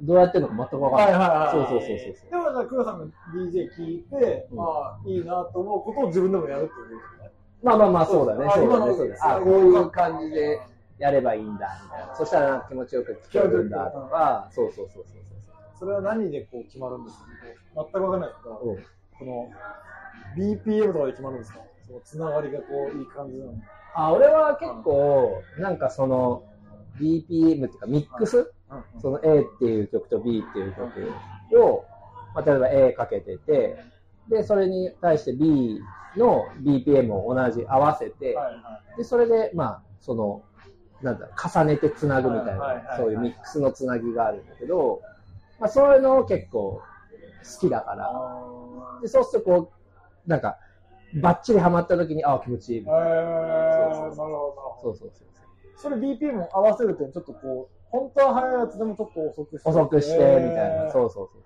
[0.00, 1.12] どうやってるのか全くわかんない。
[1.12, 1.50] はいはいはい。
[1.52, 2.30] そうそうそうそうそう。
[2.30, 7.30] でも、じゃあ、黒さんが DJ 聞いて、うんまあ、いいなと思うことを自分でもやるってことですね。
[7.62, 8.46] まあまあまあ、そうだね。
[8.46, 8.94] あそうだね。
[8.94, 9.20] そうだね。
[9.22, 10.60] あ、こういう感じで
[11.02, 12.14] やればいいんだ、みたいな。
[12.14, 15.22] そしたら気持ちよく聞こえるんだ、とか、そうそうそうそう
[15.78, 17.24] それは何でこう決まるんですか
[17.74, 18.74] 全く分かんないですけど、そう。
[18.74, 18.82] うん。
[19.18, 19.50] この
[20.36, 21.58] BPM とかで決まるんですか？
[21.86, 23.52] そのつながりがこういい感じなの。
[23.94, 26.44] あ、俺は結構、なんかその、
[27.00, 28.52] BPM っていうか、ミックス？
[29.00, 31.84] その A っていう曲と B っていう曲を、
[32.34, 33.76] まあ、例えば A かけてて、
[34.28, 35.80] で、それに対して B
[36.16, 40.42] の BPM を同じ合わせて、はいはで、それで、まあ、その、
[41.02, 45.02] なんだろう、重ねてつなぐみたいないそういうミックスのつなぎがあるんだけど、
[45.58, 47.96] まあ、そういうのを結構好きだかい。
[47.96, 49.72] ら、あで、そうするとこ
[50.26, 50.58] う、なんか、
[51.14, 53.00] バッチリハマった時に、ああ、気持ちいいみたいな。
[53.00, 54.90] ー、なるほど、なるほそど。
[54.92, 55.28] うそうそう
[55.76, 59.68] それ BPM を合わせるってちょっとこう、本当は速いやつでもちょっと遅くして。
[59.68, 60.88] 遅くして、みたいな。
[60.88, 60.92] う。
[60.92, 61.42] そうそうそう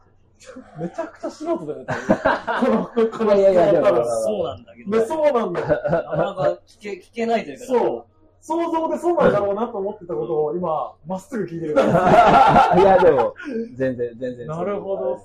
[0.78, 1.86] めちゃくちゃ素人だよね、
[2.94, 5.66] この、このいやいやいやそうなんだけど、で、そうなんだよ。
[5.66, 8.06] なかなか聞け聞けないというか、そう。
[8.46, 11.74] 想像でそうなんだろうなと思ってたことを今、まっすぐ聞いてる。
[11.74, 11.84] そう。
[11.84, 11.88] い
[12.84, 13.34] や、でも、
[13.74, 14.46] 全然、全然。
[14.46, 15.18] なるほど。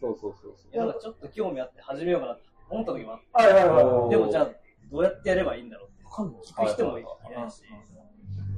[0.00, 4.10] そうそうそういやなんかちょっと興味あって始めようかなって思った時もあっはいはいはい。
[4.10, 4.48] でもじゃあ、
[4.92, 6.04] どうやってやればいいんだろうって。
[6.04, 6.40] わかんない。
[6.42, 7.64] 聞く人もいないし、そ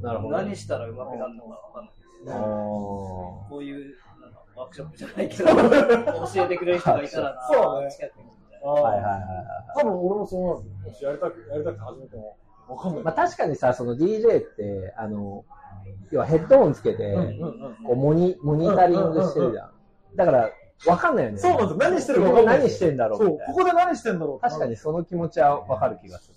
[0.00, 0.04] う。
[0.04, 0.36] なるほど。
[0.36, 1.94] 何したら上手くなるのかわかんない。
[2.24, 8.30] こういうなんかワークショップじゃないけど、教えてくれる人がいたらな、そうね近くに
[8.62, 9.22] はいはいはい。
[9.80, 10.90] 多分俺もそうなんですよ。
[10.90, 12.36] もしやりたく、やりたくて始めても。
[13.02, 15.44] まあ確かにさ、その DJ って、あの、
[16.10, 17.16] 要はヘッドホンつけて、
[17.84, 19.70] こうモニ、モニタリングしてるじゃん。
[20.16, 20.50] だから、
[20.86, 21.38] わかんないよね。
[21.38, 21.76] そうなんですよ。
[21.76, 22.58] 何してるかわかんない。
[22.60, 26.34] 何してんだろうそうここで何してんだろう確かにその気持ちはわかる気がする。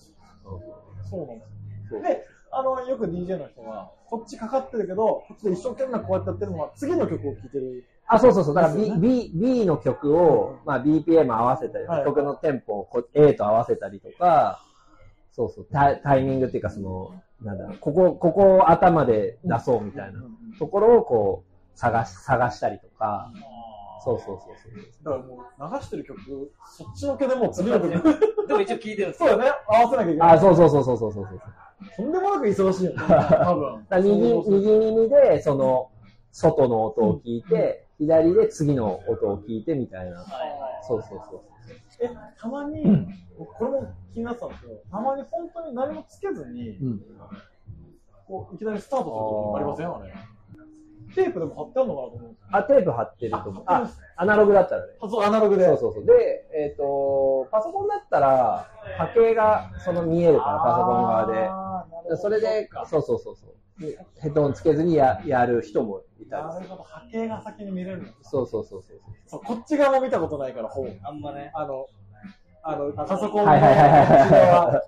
[1.09, 1.45] そうなんで
[1.87, 2.01] すよ。
[2.01, 7.85] で、あの、よく DJ の人は、こっちかかってるけど、こっちで一生懸命こうやってやってるのは、次の曲を聴いてる。
[8.05, 8.55] あ、そうそうそう。
[8.55, 14.62] だから B、よ B、B の曲を、まあ BPM 合わせたり、はい曲のテンポをこ A と合わせたりとか、
[15.33, 23.31] そうそう、タイタイミングっていうかその、なんだろう、ここ、ここを頭で出そうみたいなうんうんところをこう、探し、探したりとか、
[24.03, 24.93] そうそうそうそう。
[25.03, 27.89] だからもう、流してる曲、そっちのけでもう次の曲。
[28.47, 30.35] でも一応聞いてるんですそうだね、合わせなきゃいけない。
[30.35, 31.41] あ、そうそうそうそうそうそうそう。
[31.97, 33.87] とんでもなく忙しいよね、多分。
[34.03, 35.89] 右、右耳で、その、
[36.31, 40.17] 外の音を聞いて、左で次の音を聞いてみたいな。
[40.17, 40.85] はいはい。
[40.87, 41.52] そうそうそう。
[42.03, 42.83] え、たまに、
[43.37, 47.01] これも気になってたんですけど、たまに本当に何もつけずに、うん。
[48.27, 50.13] こういきなりスタートする時ありませんあれ。
[51.13, 53.63] テープでも貼ってあるのかなと思うんですあ、テープ貼ってると思う。
[53.67, 54.93] ああ貼ってます、アナログだったらね。
[54.93, 55.09] よ。
[55.09, 55.65] そう、アナログで。
[55.65, 56.05] そうそうそう。
[56.05, 62.17] で、えっ、と、パソコンだったら、波形がその見えるから、パソコン側で。
[62.17, 63.55] それでそうそうそうそう。
[63.79, 66.43] でヘッドホンつけずにややる人もいた。
[66.47, 68.11] なるほど、波形が先に見れるんだ。
[68.21, 68.99] そうそうそうそう。
[69.27, 70.87] そう、こっち側も見たことないから、本。
[71.03, 71.51] あんまね。
[71.53, 71.87] あの、
[72.61, 74.83] あの、パソコンのはいはいはいはいこっち側は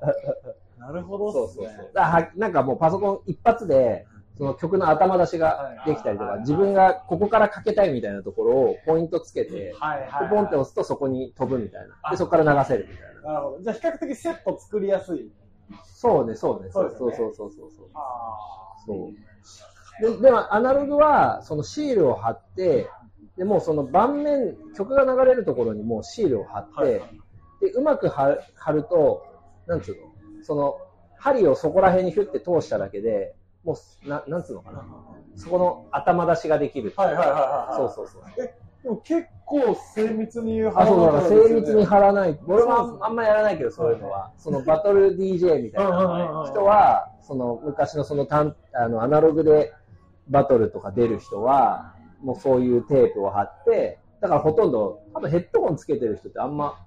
[0.77, 1.65] なるほどそうっすね。
[1.67, 1.91] そうそう。
[1.93, 4.05] だなんかもうパソコン一発で、
[4.37, 10.29] その曲の頭出しができたりとか、はい自分がここからかけたいみたいなところをポイントつけて、はいはい、はい。
[10.29, 11.95] でポンって押すとそこに飛ぶみたいな。
[12.03, 13.33] あで、そこから流せるみたいな。
[13.33, 13.61] なるほど。
[13.61, 15.31] じゃあ比較的セット作りやすい。
[15.83, 16.69] そうね、そうね。
[16.69, 17.87] そそううですよねそうそうそうそう。
[17.95, 20.11] あそう。
[20.17, 22.89] で、でも、アナログは、そのシールを貼って、
[23.37, 27.01] で、もうその盤面、曲が流れるところにもうシールを貼って、はいはい
[27.61, 29.23] で、うまく貼貼ると、
[29.65, 30.43] なんつうの？
[30.43, 30.77] その、
[31.17, 34.85] 針をそこら辺にヒュッて通しただけで、もう、ななんつうのかな？
[35.35, 36.93] そこの頭出しができる。
[36.97, 37.75] はいはいはいはい。
[37.77, 38.21] そうそうそう。
[38.85, 42.39] でも結構精密に貼あ、そうだから精密に貼貼らない。
[42.45, 44.31] 俺はそうそうあんまやらないけど、そういうのは。
[44.37, 49.73] そのバトル DJ みたいなうん人は、その昔のその単あのアナログで
[50.29, 56.85] バトルとか出る人は、もうそういうテープを貼って、だからほとんど、多分ヘッドホンつけてる人ってあんま。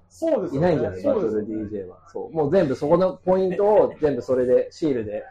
[0.53, 1.97] いないんじゃないバトル DJ は。
[2.07, 2.33] そう。
[2.33, 5.25] もう全部そこのポイントを全部それでシールで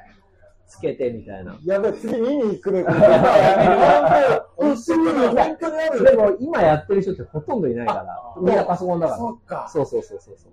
[0.68, 1.58] つけてみたいな。
[1.64, 4.46] やべえ、次見に来 るから。
[4.56, 6.04] 本当に本当にある。
[6.04, 9.18] でも今やってる人ってほとんどいないからあ、みんなパソコンだから。
[9.18, 9.68] そっか。
[9.68, 10.52] そうそうそうそうそう。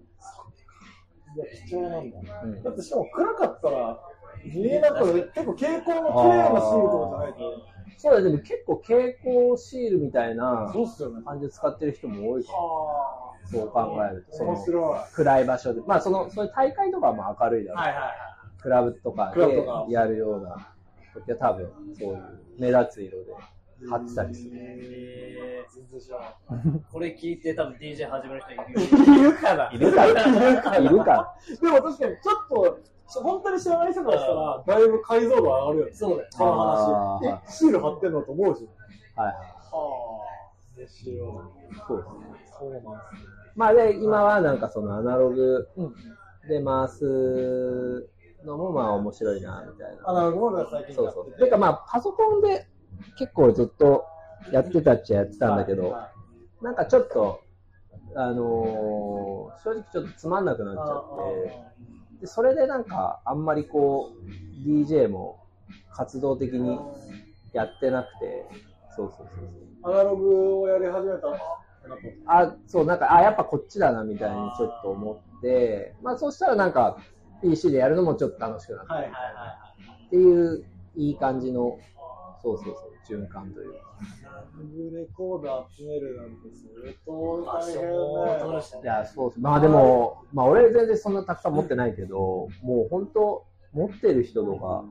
[1.35, 2.17] いや貴重なんだ。
[2.43, 3.99] うんだってしかも暗かったら、
[4.45, 7.39] 見えなく結構蛍光の綺麗なシールとかじゃないと。
[7.97, 10.71] そうだ、でも結構蛍光シールみたいな。
[11.25, 12.61] 感じで使ってる人も多いから、あ
[13.51, 14.43] そう考えると。
[14.45, 15.13] 面白い。
[15.13, 15.81] 暗い場所で。
[15.85, 17.81] まあ、その、そういう大会とかはまあ明るいだろう。
[17.81, 18.34] はいはいはい。
[18.65, 20.73] クラブとかでやるような
[21.13, 22.23] 時は多分、そういう
[22.57, 23.31] 目立つ色で
[23.87, 24.51] 貼ってたりする。
[24.55, 26.35] え全然知らない。
[26.49, 29.19] ー、これ聞いて多分 DJ 始める人いるよ。
[29.19, 29.71] いるかな？
[29.71, 32.79] いるかいるかでも確かに、ちょっと、
[33.21, 35.91] 本当に知らない人からしたら、だいぶ解像度上がるよね。
[35.93, 36.29] そうだよ。
[36.35, 37.25] この話。
[37.27, 38.67] え、シール貼ってんのと思うし。
[39.15, 39.35] はいはい。
[39.35, 40.79] はあ。
[40.79, 41.17] 面白い。
[41.87, 42.49] そうですね。
[42.57, 43.29] そうなんですね。
[43.55, 45.93] まあで、今はなんかそのアナログうん。
[46.47, 48.07] で回す
[48.45, 50.09] のもまあ面白いな、みたいな。
[50.09, 51.31] アナログも最近そうそう。
[51.39, 52.67] てかまあ、パソコンで
[53.17, 54.05] 結構ずっと
[54.51, 56.11] やってたっちゃやってたんだけど、は
[56.61, 57.41] なんかちょっと、
[58.15, 61.17] あのー正直ちょっとつまんなくなっちゃっ
[62.19, 65.39] て、でそれでなんかあんまりこう、DJ も
[65.91, 66.79] 活動的に
[67.53, 68.45] やってなくて、
[68.95, 69.49] そうそうそう
[69.83, 69.93] そう。
[69.93, 71.39] アナログをやり始めたら、
[72.27, 76.97] あそう、なんか、あ、やっぱこっちだな、みたいにちょっと思って、まあそうしたらなんか、
[77.49, 79.17] PC でやるのもちょっと楽しくなって、はいはいは
[79.61, 79.65] い
[80.07, 80.63] っていう、
[80.95, 81.79] いい感じの、
[82.41, 82.75] そうそう
[83.07, 83.79] そう、循環というか。
[84.93, 89.39] レコーダー集めるなんて相当あ、大変いや、そうです。
[89.41, 94.85] まあでも、まあ俺全然そんなたくさん持ってないけど、もう本当、持ってる人とか、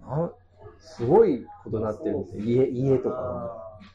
[0.00, 0.32] なん
[0.80, 2.44] すごいことになってるんですよ。
[2.44, 3.16] 家、家とか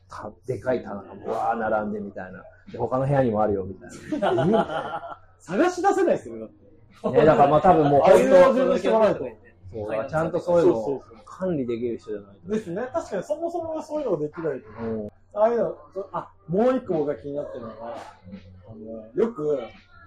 [0.10, 2.44] あたでかい棚がぶわー並んでみたいな。
[2.72, 5.18] で、他の部屋にもあるよみたいな。
[5.24, 6.67] ー 探し出せないですよね、だって。
[7.04, 9.26] ね、だからまあ多分もうああいうの本自分でしてもらうと。
[9.72, 12.52] 当、そうちゃんとそういうのを管理できる人じゃないと。
[12.52, 12.82] ですね。
[12.94, 14.70] 確かにそもそもがそういうのができないと。
[14.84, 19.60] うんああいうの、そあ、もう一個僕が気になってるのが、あのよく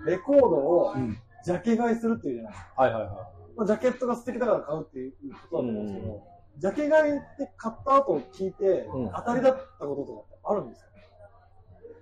[0.04, 2.82] レコードをうんジャケ買いするっていうじゃないですか。
[2.82, 6.20] はいはいはまあ、ジャケットが素敵だから買うっていうことだと思うんですけど、うん
[6.58, 10.88] ジャケ買いって買った後を聞いて、うん当たりだったこととかってあるんですか？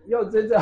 [0.06, 0.08] い。
[0.08, 0.48] いや、全然。
[0.48, 0.52] い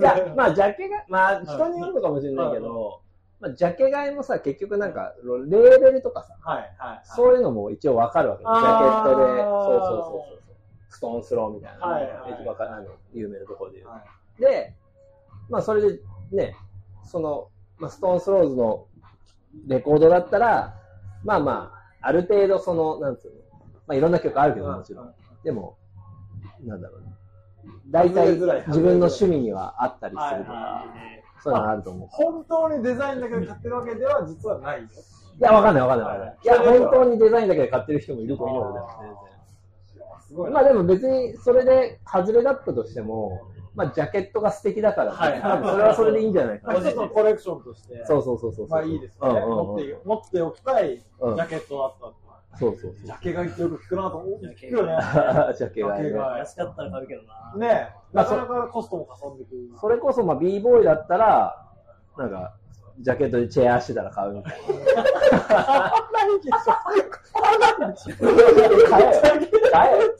[0.00, 3.00] や、まあ、ジャケが、まあ、人によるのかもしれないけど、
[3.44, 7.00] まあ、ジャケ買いもさ、結局なんか、レーベルとかさ、はい、はい。
[7.04, 8.42] そういうのも一応わかるわけ。
[8.42, 10.44] ジャケットで、そうそうそうそう。
[10.88, 13.90] ストーンスローみたいな、はいはいあの有名なところで言う。
[13.90, 14.74] はいで、
[15.50, 16.00] まあそれで
[16.32, 16.56] ね、
[17.04, 18.86] その、まあ、ストーンスローズの
[19.66, 20.74] レコードだったら、
[21.22, 23.32] まあまあ、ある程度その、なんつうの、
[23.86, 25.14] まあいろんな曲あるけどもちろん。
[25.44, 25.76] でも、
[26.64, 27.08] なんだろうね。
[27.90, 32.08] 大体自分の趣味にはあったりするとはいか、そういうのあると思う。
[32.10, 34.88] 本当にデザインだけで買ってるわけでは実はないよ。
[34.88, 36.38] いや、わかんないわかんないわかんない。
[36.42, 38.88] いや、はい本当にデザインだけで買ってる人もいると思うよ、
[40.30, 40.52] 全然。
[40.52, 43.42] まあでも別にそれで外れだったとしても、
[43.74, 46.88] まあジャケットが素敵だから、はい多分それはそれでいいんじゃないかまあな。
[46.88, 48.68] 一つのコレクションとして、そうそうそうそう。
[48.68, 49.98] まあいいですよね、持って。
[50.04, 52.23] 持っておきたいジうんャケットだった。
[52.58, 54.40] そうそうジャケ買いってよく聞くなと思う。
[54.40, 54.98] ジャケ聞くよね。
[55.02, 55.54] そう。
[55.58, 56.38] ジャケがねジャケが。
[56.38, 57.54] 安かったら買うけどな。
[57.56, 59.70] ねえ、まあなかなかコストもかさんでくる。
[59.80, 61.68] それこそまあ b ボーイだったら、
[62.16, 62.54] なんか、
[63.00, 64.64] ジャケットでチェアしてたら買うみたいな。
[68.88, 69.12] 買えよ。
[69.72, 70.14] 買えよ。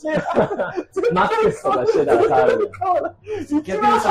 [1.12, 2.68] マックスとかしてたら買う。
[3.40, 4.10] 一番いしま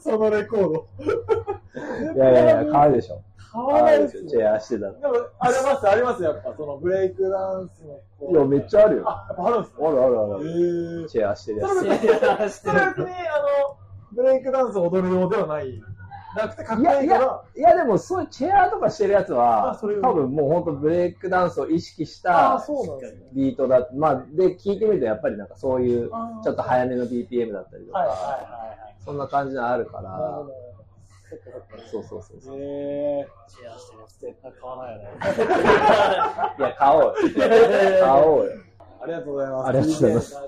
[0.00, 0.88] そのレコード。
[2.14, 3.22] いやいやいや、買うでしょ。
[3.54, 4.28] 買わないですよ。
[4.28, 4.92] チェアしてたら。
[4.92, 8.32] でも、あります、あります、やっぱ、そのブレイクダンスのこう。
[8.32, 9.08] いや、めっちゃあるよ。
[9.08, 10.44] ああ、やっぱあるんですかるあるある。
[10.44, 11.74] へーチェアしてるやつ。
[11.78, 13.76] それ別に、それ別に、あの、
[14.12, 15.80] ブレイクダンスを踊るようではない。
[16.36, 22.66] なくて、かっこいやいから、、いやでもそういうチェアとかしてるやつは多分もう本当ブレイクダンスを意識しああ、た。
[23.32, 23.88] ビートだ。
[23.94, 26.10] まあ、で、聞いてみるとやっぱりなんかそういう
[26.42, 30.42] ちょっと早めの BPM だったりとか、はいそんな感じのあるから。
[31.90, 32.60] そうそうそうそう。
[32.60, 34.20] へえシェアしてるやつ。
[34.20, 35.08] 絶対買わないよね。
[36.58, 37.14] いや、買おうよ。
[38.00, 38.52] 買おうよ。
[39.02, 39.68] ありがとうございます。
[39.68, 40.38] ありがとうございますい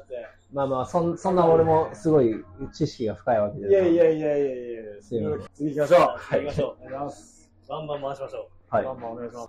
[0.52, 3.78] まあまあ、そんそんな俺もすごい知識が深いわけじゃない。
[3.78, 6.34] やいやいやいやいやすいません次行きましょう。
[6.34, 6.90] 行きましょう。
[7.68, 8.74] バンバン回しましょう。
[8.74, 8.84] はい。
[8.84, 9.48] バンバンお願いします。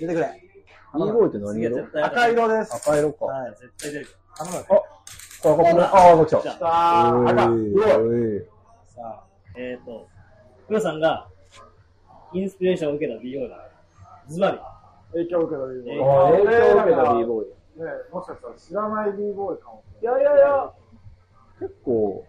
[0.00, 0.50] 出てくれ。
[0.92, 2.04] B ボーイって何色？
[2.04, 2.74] 赤色です。
[2.74, 3.24] 赤色か。
[3.26, 3.50] はい。
[3.50, 4.06] 絶対出る。
[4.38, 4.44] あ、
[5.42, 7.46] 赤くないあ、赤来あさあ、赤。
[7.46, 7.90] おすごい。
[7.90, 8.46] いおい
[8.86, 9.24] さ
[9.56, 10.08] えっ、ー、と、
[10.70, 11.26] 黒さんが
[12.32, 13.68] インスピレーションを受けた BO だ。
[14.28, 14.58] ズバリ。
[14.62, 14.80] あ、
[15.12, 15.98] 影響を受けた b ボーイ。
[15.98, 17.26] あ影響を受けた B ーイ。
[17.26, 17.48] ボーイ。
[17.48, 19.82] ねもしかしたら知らない b ボーイかも。
[20.00, 20.72] いやいやいや、
[21.58, 22.24] 結構、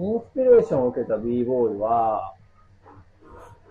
[0.00, 2.34] インスピレーションを受けた b ボーイは、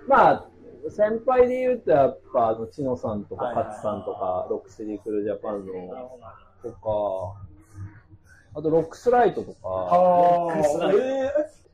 [0.07, 0.45] まあ、
[0.89, 6.19] 先輩で言うとやっぱ、あの、チノさんとか、はいはいカツさんとか、ロックスリークルジャパンの。
[6.63, 7.35] とか、
[8.55, 11.68] あと、ロックスライトとか、あクスライトえク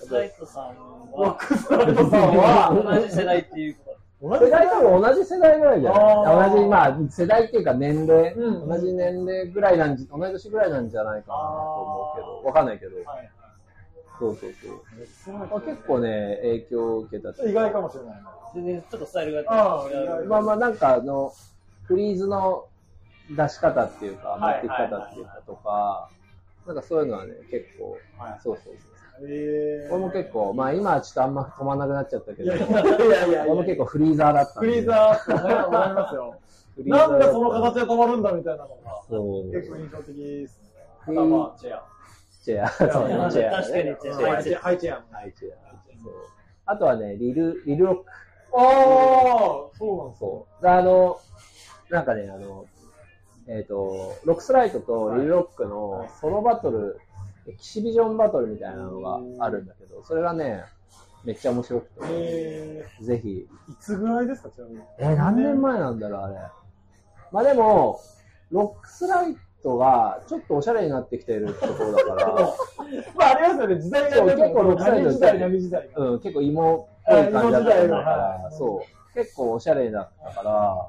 [0.00, 0.64] スライトさん
[1.12, 4.44] はックスライトさんは、同じ世代っていうこと。
[4.44, 6.52] 世代多分同じ世代ぐらいじゃない。
[6.52, 8.68] 同じ、まあ、世代っていうか年齢、うん。
[8.68, 11.42] 同じ年齢ぐらいなんじ、同い年ぐらいなんじゃないかなと
[11.82, 13.30] 思うけど、わかんないけど、はい
[14.18, 14.54] そうそう
[15.24, 15.34] そう。
[15.34, 18.22] まあ、結構ね、影響を受けた意外かもしれない。
[18.22, 18.32] な。
[18.52, 20.26] 全然ちょっとスタイルがああ違う。
[20.26, 21.32] まあまあなんかあの、
[21.84, 22.66] フリーズの
[23.30, 26.10] 出し方っていうか、持はいってき方っていうかとか、
[26.66, 28.40] なんかそういうのはね、結構、はい。
[28.42, 28.74] そうそうそう。
[29.26, 34.60] え俺も結構、まあ今はちょっとあんま止まんなくなっちゃったけど、いやいや俺も結構フリーザーだった。
[34.60, 36.36] フリーザーってね、思いますよ。
[36.84, 38.76] なんでその形で止まるんだみたいなのが。
[39.08, 40.68] 結構印象的ですね。
[41.00, 41.84] フリーあとはまあ、チェア。
[42.44, 42.68] チェア。
[42.68, 43.96] そうねチェアね。
[44.00, 45.02] 確かにチェアハイチェア。
[45.10, 46.72] ハイチェア。
[46.72, 48.04] あとはね、リル、リルロック。
[48.52, 50.66] ああ、そうなんそう。
[50.66, 51.18] あの、
[51.90, 52.66] なんかね、あの、
[53.46, 57.00] えっ、と、ロックスライトとリルロックのソロバトル、
[57.48, 60.64] エキシビジョンバトルみたいなのがあるんだけど、それがね、
[61.24, 63.48] めっちゃ面白くて、えぜひ。
[63.68, 64.80] ー、いつぐらいですか、ちなみに？
[64.98, 66.34] えー何年前なんだろう、あれ。
[67.32, 68.00] まあでも、
[68.50, 72.34] ロックスライトがちょっとおしゃれになってきてるところだから、
[73.16, 75.88] まあ、ありますよね、時代が結構ロックサイド何時代、何時代。
[75.88, 76.00] か。
[76.02, 80.88] うん、結構芋っぽい感じだったからは、いそう、結構おしゃれだったから、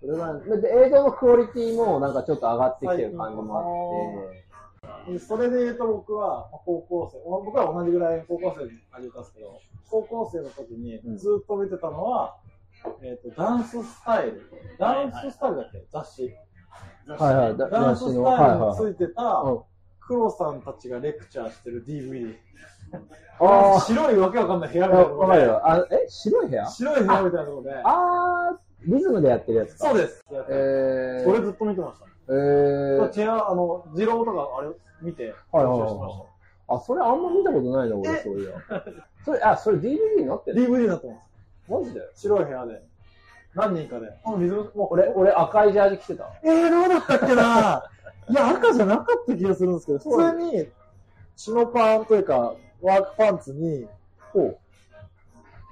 [0.00, 4.45] それが、で映像のクオリティもなんかちょっと上がってきてる感じもあって、
[5.20, 12.36] それで言うと僕は、まあ高校生、僕は同じぐらい高校生で始めたんですけど、高校生の時にうんずっと見てたのは、
[13.02, 14.42] えっ、と、ダンススタイル。
[14.78, 15.84] ダンススタイルだっけ？
[15.90, 16.34] 雑誌。
[17.08, 18.76] はいはい、だダンススタイルにはい。
[18.76, 19.62] ついてたうん、
[20.00, 22.34] 黒さんたちがレクチャーしてる DVD。
[23.40, 25.54] あ白いわけわかんない部屋あ、みたいな。
[25.64, 26.66] あえ、白い部屋？
[26.68, 27.74] 白い部屋みたいなところで。
[27.84, 29.88] あー、リズムでやってるやつか。
[29.88, 30.24] そうです。
[30.50, 32.06] えー、それずっと見てました。
[32.28, 34.70] えー、チェア、あの、二郎とかあれ
[35.02, 36.26] 見て、はいはい練習してましはい。
[36.68, 38.50] あ、それあんま見たことないな、俺、そういや。
[39.24, 40.58] それ、あ、それ DVD になってた。
[40.58, 41.18] る DVD になってます。
[41.68, 42.00] マジで？
[42.14, 42.82] 白い部屋で。
[43.54, 44.08] 何人かで。
[44.24, 46.30] あ、水もう、俺、俺赤いジャージ着てた。
[46.42, 47.90] えー、どうだったっけな？
[48.28, 50.68] いや、赤じゃなかった気がするんですけど、普通に、
[51.36, 53.88] チノパンというか、ワークパンツに、
[54.32, 54.58] ほう。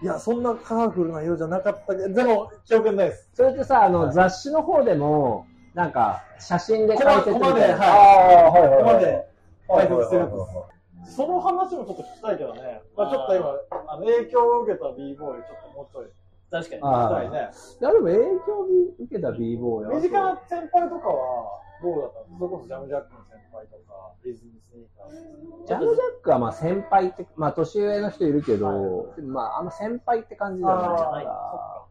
[0.03, 3.31] いや、そんなカラフルな色じゃなかったけど、でも、記憶にないです。
[3.35, 7.51] それってさ、あの、はい雑誌の方でも、なんか、写真で解説みたいな。
[7.51, 8.79] コマではいああ、はいはいはい。
[8.79, 11.17] ここまではい解説してるんではいはいはいす。
[11.17, 12.81] その話もちょっと聞きたいけどね。
[12.97, 13.55] まあちょっと今、
[13.89, 16.07] あの影響を受けた b ボーイちょっともうちょい。
[16.51, 16.83] 確かに。
[16.85, 17.51] あみたいね。
[17.81, 18.67] いや、でも影響
[19.01, 19.95] 受けた b ボーイは。
[19.97, 22.39] 身近な先輩とかは、どうだったの？
[22.39, 25.67] それこそジャムジャックの先輩とか、ディズニースニーカー。
[25.67, 31.83] ジャムジャックはまあ先輩って、まあ年上の人いるけど、でもまああんま先輩って感じじゃないから。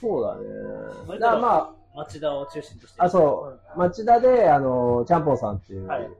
[0.00, 1.18] そうだね。
[1.18, 3.00] だからま町田を中心として。
[3.00, 6.10] あ、あ、そう、町田で、あの、ちゃんぽんさんっていう、はい。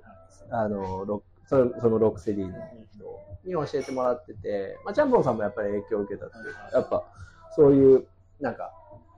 [0.51, 2.55] あの、ロそれそのロックセリーの
[2.95, 3.05] 人
[3.45, 7.05] に教えてもらってて、まあ、ちゃんぽんさんもやっぱり影響を受けたっていうか、やっぱ、
[7.51, 8.07] そういう、
[8.41, 8.73] なんか、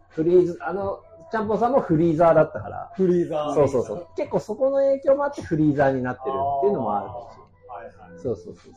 [0.09, 1.01] フリーズ、あの、
[1.31, 3.55] ちゃんぽんさんもフリーザーだったから、フリーザー。
[3.55, 4.09] そうそうそう。
[4.17, 7.87] 結構そこの影響もあってフリーザーになってるっていうのもあるかもしれない。
[7.87, 8.19] はいはい。
[8.19, 8.73] そうそうそうそう。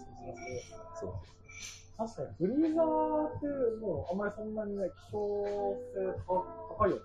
[0.94, 1.14] そう
[1.98, 2.86] 確かに、フリーザー
[3.28, 3.48] って、
[3.82, 6.14] もう、あんまりそんなにね、希少性
[6.70, 7.02] 高いよね。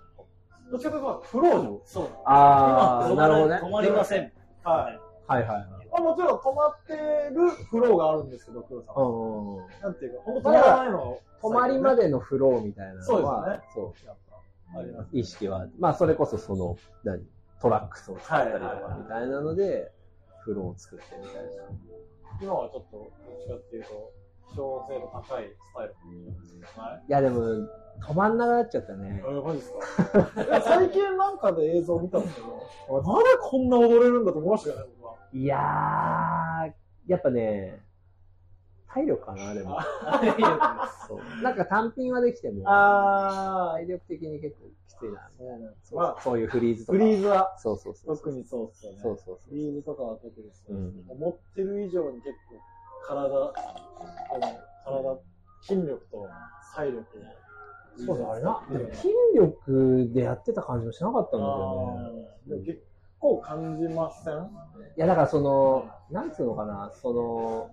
[0.71, 1.81] どっちかというと、フロージョン。
[1.85, 2.09] そう。
[2.25, 3.61] あー、今なるほどね。
[3.63, 4.33] 止まりません。
[4.65, 5.01] はい。
[5.27, 5.89] はいはいはい。
[5.93, 6.95] まあ、もちろん止まって
[7.33, 9.03] るフローがあるんですけど、黒さんは。
[9.05, 9.83] うん。
[9.83, 11.19] なんていうか、本当止まらないの。
[11.41, 15.11] 泊まりまでのフローみたいなのは、そうですねそうやっぱあります。
[15.13, 15.67] 意識は。
[15.79, 17.23] まあ、それこそその、何？
[17.61, 19.91] トラックスを作ったりとかみたいなので、
[20.43, 21.41] フローを作ってみたいな。
[22.43, 23.11] 今はちょっと、どっ
[23.41, 24.13] ちかっていうと、
[24.55, 25.95] 希少性の高いスタイル
[26.59, 27.05] じゃない？
[27.09, 27.41] いや、でも、
[28.07, 29.23] 止まんなくなっちゃったね。
[29.25, 30.61] えー、マジですか？
[30.63, 35.15] 最近なんかで映像見たんですけど、まだこんな踊れるんだと思いましたよね、僕は。
[35.33, 37.81] いやー、やっぱね、
[38.89, 39.79] 体力かな、でも。
[41.09, 41.43] そう。
[41.43, 45.29] なんか単品はできても、あ体力的に結構きついな。
[45.37, 46.99] そうなんですまあ、そういうフリーズとか。
[46.99, 48.17] フリーズは、そうそうそう。
[48.17, 48.99] 特にそうっすよね。
[49.03, 52.55] そうそうそうフリーズとかは特にそうです、うん思ってる以上に結構、
[53.07, 53.55] 体、こ
[54.41, 54.51] の
[54.85, 55.19] 体、
[55.63, 56.29] 筋力と
[56.75, 57.05] 体力を。
[58.05, 58.67] そうだ、あれな。
[58.71, 62.29] でもで筋力でやってた感じもしなかったんだよね。
[62.49, 62.83] でも結
[63.21, 64.35] 構感じません？
[64.35, 64.39] い
[64.97, 67.71] や、だからその、なんつうのかな、その、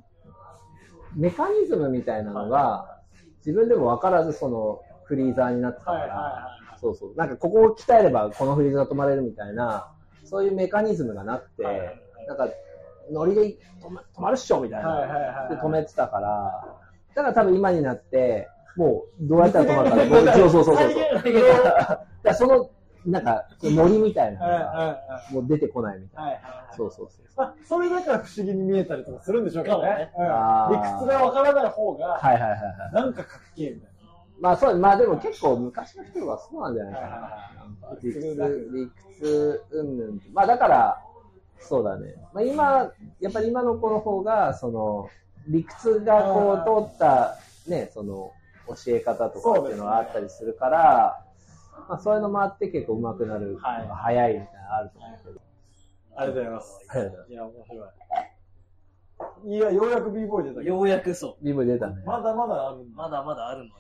[1.16, 3.02] メカニズムみたいなのが、
[3.40, 6.48] 自分でも分からず、その、フリーザーになってたから、は
[6.80, 7.16] そうそう。
[7.16, 9.92] なんか、ここを鍛えれば、このフリーザー止まれるみたいな、
[10.24, 11.64] そういうメカニズムがなくて、
[12.28, 12.48] なんか、
[13.12, 13.42] ノリで
[13.82, 14.86] 止ま止まるっしょみたいい。
[14.86, 15.16] はいはいな。
[15.16, 15.56] はい。
[15.56, 16.78] で、止めてたから、
[17.16, 20.88] だから多分今になって、もう、どうやったら止まるか、も うそうそうそうそう。
[22.24, 22.70] だその、
[23.06, 25.34] なんか、ノリみたいなはいはいのが、はい。
[25.34, 26.48] もう出てこないみたいはいはいな。
[26.50, 26.76] はい。
[26.78, 27.26] そうそうそう。
[27.36, 30.12] まあ、それだから不思議に見えたりとかするんでしょうけどね。
[30.18, 32.94] うん理屈がわからない方が、はいはいはいはい。
[32.94, 33.92] なんかかっけえみたいな。
[34.40, 37.08] まあそう、まあでも結構昔の人はそうなんじゃないかな。
[37.08, 40.22] はいはいはいなんか理理屈理屈うんぬん。
[40.34, 41.02] まあだから、
[41.62, 42.16] そうだね。
[42.34, 45.10] まあ今、やっぱり今の子の方が、その、
[45.48, 47.38] 理屈がこう通った、
[47.68, 48.32] ね、その、
[48.68, 51.26] 教え方とかっていうのがあったりするから、
[51.90, 55.42] まあそういうのもあって結構上手くなる、はい早いみたいなのあると思うけど。
[56.16, 56.80] ありがとうございます。
[56.90, 57.90] ありがとうございますいや、面白い。
[59.44, 61.46] いや、ようやく b ボーイ出たようやくそう。
[61.46, 62.04] リブ出たね。
[62.06, 62.86] まだまだある。
[62.94, 63.72] まだまだあるのに。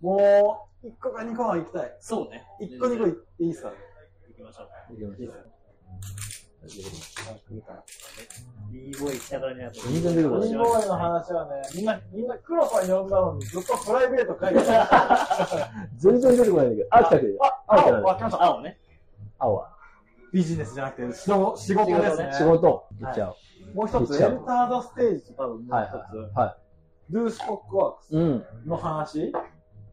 [0.00, 1.96] もう、1個か2個は行きたい。
[2.00, 2.44] そうね。
[2.60, 3.72] 1個2個いいいですか？
[4.28, 4.68] 行きましょう。
[4.96, 6.47] 行きましょう。
[8.70, 9.80] B ボーイ来たからにはと。
[9.80, 13.20] 全然出てこない b ボーイの話はね、みんな、みんな黒さん呼んだ。
[13.20, 15.70] のにずっとプライベート書いてた。
[15.96, 16.76] 全然出てこないんだ。
[16.76, 16.88] けど。
[16.90, 17.44] あ、来たけど。
[17.44, 18.44] あ、青、わ来ました。
[18.44, 18.78] 青ね。
[19.38, 19.78] 青は。
[20.32, 22.30] ビジネスじゃなくて、仕事仕事ですね。
[22.36, 22.86] 仕事。
[23.00, 23.34] 行っちゃ
[23.74, 25.60] おもう一つ、エンターザステージと多分う。
[25.60, 26.56] もうはい一つ、は
[27.10, 28.66] ドゥーストックワークス。
[28.66, 29.32] の話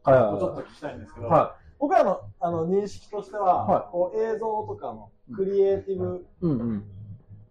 [0.03, 6.45] はいちょっと聞きたいんですけど、は僕らのあの認識としては、はいこう映像とかのクリエイティブ、い。
[6.45, 6.83] うんうん。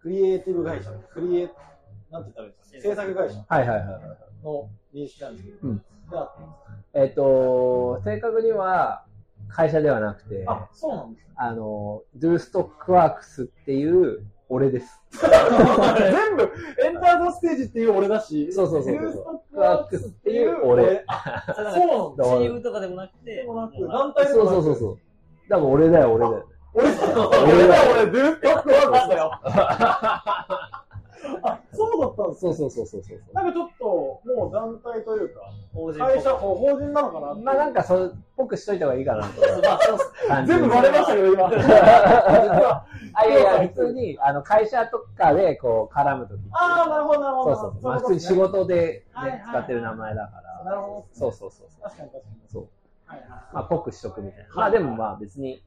[0.00, 1.48] クリエイティブ会社、クリエイ、
[2.10, 4.02] なんて言ったらいいんですか、制作会社はいはいはいはい。
[4.44, 5.84] の認識なんですけど、うん
[6.92, 9.04] えっ、と、正確には
[9.48, 11.34] 会社ではなくて、あ、そうなんですね。
[11.36, 15.00] あの、ドゥーストックワークスっていう俺です。
[15.12, 16.50] 全部、
[16.84, 21.04] Enter the Stage っていう俺だし、そうそうそうそうドゥーストックワークスっていう俺。
[21.06, 22.24] あそうなんだ。
[22.24, 24.98] だから CM とかでもなくて、団体でそうもなくそうそうそう。
[25.48, 26.46] だから俺だよ、俺だよ。
[26.74, 29.30] 俺だよ、俺だよ、俺、ドゥーストックワークスだよ。
[31.42, 33.18] あ、そうだったんですそうそうそうそうそう。
[33.34, 35.40] なんかちょっと、もう団体というか、
[35.72, 39.40] 法人会社、法人なのかなってまあなんかそれっぽくしといた方がいいかなと。
[40.46, 41.50] 全部バレましたけど、今。
[43.14, 46.40] あ、いやいや、普通に、あの、会社とかで、こう、絡むとき。
[46.52, 47.56] ああ、なるほど、なるほど。
[47.56, 47.90] そうそうそう。
[47.90, 50.64] まあ、普通に仕事で、ねはいはいはい、使ってる名前だから。
[50.64, 51.06] なるほど。
[51.12, 51.82] そうそうそうそう。
[51.82, 52.36] 確かに確かに。
[52.48, 52.68] そう。
[53.06, 53.28] はいはい。
[53.28, 54.54] まあ、ぽくしとくみたいな。
[54.54, 55.62] まあ、でもまあ、別に、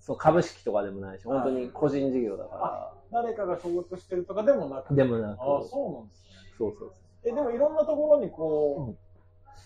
[0.00, 4.90] そう、株式とかでもないし、本当に個人事業だか誰かが所属してるとかでもなく。
[4.90, 4.96] ら。
[4.96, 5.40] でもなく。
[5.40, 6.30] ああ、そうなんですね。
[6.58, 6.92] そうそう
[7.22, 8.96] え、でもいろんなところにこ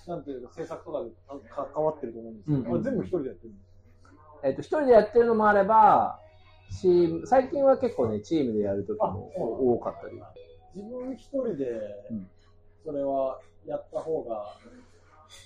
[0.06, 1.10] う、なんていうか、制作とかで
[1.48, 3.68] か関わってると思うんですけど、うんうん全部一人でやってるんです
[4.44, 6.20] えっと、一人でやってるのもあれば、
[6.80, 10.20] チーム、最近は結構ね、チームでやるときも多かったり。
[10.74, 11.64] 自分一人で
[12.10, 12.30] うん、
[12.84, 14.54] それはやった方が、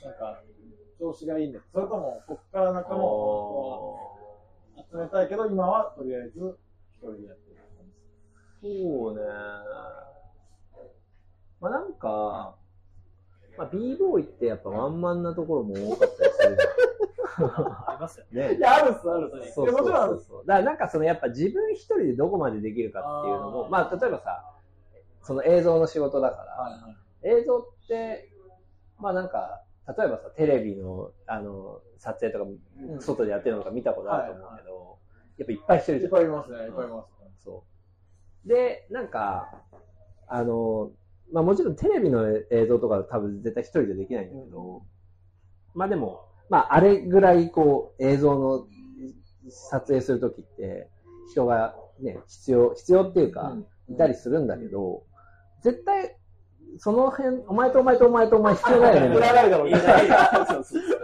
[0.05, 0.43] なんか、
[0.97, 4.19] ち調子がいいんですそれとも、こっから仲間を
[4.91, 6.59] 集めたいけど、今はとりあえず
[6.93, 7.52] 一人でやってる。
[8.63, 9.21] そうね。
[11.61, 12.57] まあなんか、
[13.59, 16.63] まあ b ボーイってやっぱワンマンなところも多かったりするじ
[17.45, 18.45] ありますよね。
[18.45, 18.51] ゃん。
[18.53, 18.61] ねい。
[18.61, 19.53] や、あるっす、あるっす。
[19.53, 20.27] そうそういやもちろんあるっす。
[20.29, 20.47] そうそう。
[20.47, 24.45] だからなんかそのやっぱ自分一人でどこまでできるかっていうのも、あーまあ例えばさ、
[25.23, 26.89] その映像の仕事だから、はいは
[27.35, 27.41] い。
[27.41, 28.29] 映像って、
[28.99, 34.99] まあなんか、例えばさ、テレビの、あの、撮影とか、うん外でやってるのとか見たことあると思うけど、
[35.39, 36.13] やっぱいっぱいしてるじゃん。
[36.13, 37.45] いっぱいいますね、いっぱいいます。
[37.45, 37.72] そう。
[38.47, 39.63] で、なんか、
[40.29, 40.91] あの、
[41.33, 44.83] まあもちろんテレビの映像とか多分絶対一人でできないんだけど、
[45.75, 48.67] まあでも、まああれぐらいこう映像の
[49.49, 50.89] 撮影するときって
[51.31, 53.57] 人がね、必要、必要っていうか、
[53.89, 55.05] いたりするんだけど、
[55.63, 56.17] 絶対、
[56.79, 59.17] その辺、お前とお前とお前とお前必要だよね。
[59.17, 59.71] いらないだろうね。
[59.71, 60.99] いやいやそうそうそう。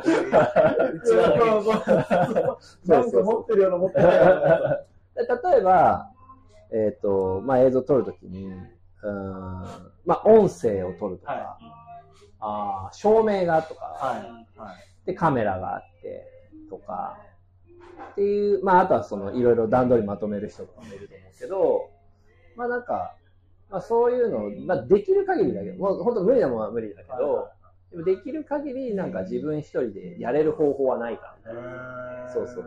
[2.86, 5.18] なんか持ってるような持ってないよう
[5.52, 6.10] 例えば、
[6.72, 9.12] えっ、と、まあ、映像を撮るときに、うーん、
[10.04, 11.58] まあ、音声を撮るとか、は
[12.40, 14.16] あー照明がとか、は
[14.56, 14.58] い。
[14.60, 14.76] はい。
[15.06, 16.26] で、カメラがあって、
[16.68, 17.18] とか、
[18.12, 21.90] っていう、まあ、あとはその、いろいろ段取りまとめる人とかもいると思うけど、
[22.56, 23.14] まあ、なんか、
[23.70, 27.48] まあ、そういうのを、まあ、できる限りだけど、もう本当無理なものは無理だけど、
[27.90, 32.30] でもできる限り、なんか自分一人でやれる方法はないかみたいな。
[32.32, 32.66] そうそうそう。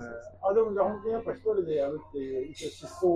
[0.49, 2.69] あ、でもじゃあ本当にやっぱ一人でやるっていう、一応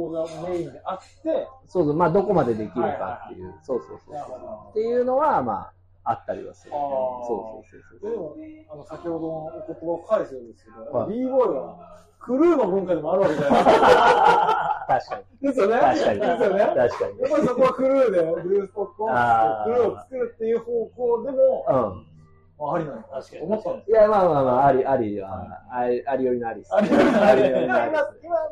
[0.05, 4.69] 思想がメインであって、そうそう、まあ、どこまでできるかっていう、そうそうそう。
[4.69, 5.73] っていうのは、まあ、
[6.05, 6.71] あったりはする。
[6.71, 6.81] そう
[7.27, 8.11] そうそうそう。
[8.11, 8.35] でも、
[8.71, 14.85] あの、先ほどのお言葉を返すようですけど、はい b ボーイはクルーの文化でもあるわけじゃない ですか。
[14.87, 15.47] 確かに。
[15.47, 16.19] ですよね確かに。
[16.19, 17.19] ですよね確かに。
[17.19, 19.07] やっぱりそこはクルーで、ブルースポットを
[19.63, 22.15] クルーを作るっていう方向でも、うん。
[22.57, 26.73] まあ、ありなの確かに思ったんですいや、まあまあまあ、あり、ありは、あり、ありよりのありです。
[26.75, 28.03] ありなありよりのありです。
[28.23, 28.49] 今の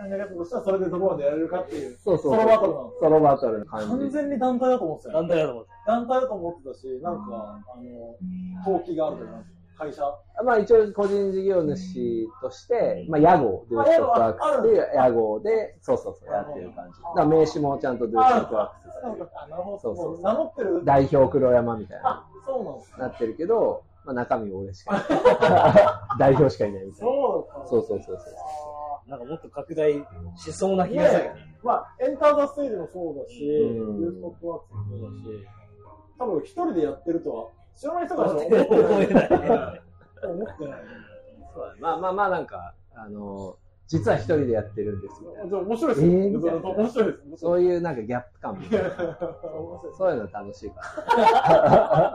[0.00, 2.36] 考え方としてはそれでどこまでやれるかっていう、そうそう。
[2.36, 2.92] ソロバトルなの。
[3.00, 3.86] ソロバトルの感じ。
[3.86, 5.18] 完全に団体だと思ってたよ。
[5.18, 5.70] 団体だと思って。
[5.86, 8.16] 団体だと思ってたし、なんか、あの、
[8.64, 9.34] 登記があるというか、
[9.80, 10.02] 会社。
[10.44, 17.00] まあ一応個人事業主として、まあ屋号、ドゥーストックワークスっていう屋号で、そうそうそうやってる感じ。
[17.00, 19.02] だから名刺もちゃんとドゥーストックワークス
[19.50, 19.78] なるほど。
[19.80, 20.84] そうそうも名乗ってる。
[20.84, 22.98] 代表黒山みたいな、あ、そうなんですか。
[22.98, 25.08] なってるけど、まあ中身は俺しかいない。
[26.18, 27.06] 代表しかいないみたいな。
[27.06, 28.16] そうそうそうそう。
[29.06, 29.92] なんかもっと拡大
[30.36, 31.30] しそうな気がする。
[31.62, 35.46] まあ、エンターザステージもそうだし、うんユーストックワークスもそうだし、
[36.18, 39.82] 多分一人でやってるとは、知らない人から思したら思ってえない。
[40.30, 40.80] 思ってない。
[41.52, 45.48] そうまあまあまあなんか、あの、実は一人でやってるんですみたいな。
[45.48, 47.36] じゃあ面白いです面白いです。
[47.38, 48.86] そういうなんかギャップ感みたいな。
[48.86, 48.98] いです
[49.98, 50.82] そういうの楽しいか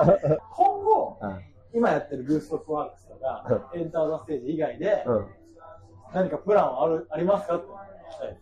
[0.55, 1.41] 今後、ら。
[1.73, 5.27] 今やってるブーストックワークスとか、エンターザステージ以外で、うん。
[6.16, 6.22] うん。
[6.22, 7.70] 何かプランはあるありますかって聞
[8.13, 8.41] きたいです。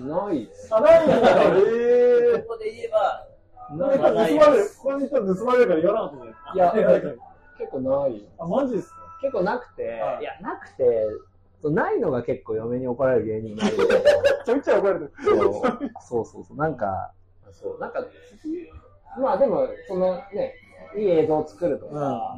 [0.00, 0.74] ないっす。
[0.74, 1.16] あ、ないんだ。
[1.16, 3.76] えここで言えば、ー。
[3.76, 4.64] なんか盗まれる。
[4.78, 7.22] ここに人盗まれるから言わなかったじゃないいやですか。
[7.58, 8.28] 結構ない。
[8.38, 8.96] あ、マジですか？
[9.20, 10.84] 結構なくて、はいいや、なくて、
[11.60, 13.76] そうないのが結構嫁に怒られる芸人なんで
[14.46, 15.12] ちょいちょい怒られてる。
[15.20, 15.52] そう
[16.00, 17.12] そうそうそう、なんか、
[17.52, 18.04] そう、なんか、
[19.20, 20.54] まあでも、そのね、
[20.96, 22.34] いい映像を作るとか、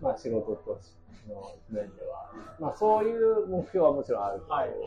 [0.00, 0.92] まあ仕事とし
[1.26, 2.30] ての面では、
[2.60, 4.78] まあそういう目標はもちろんあるけど、はい、はい、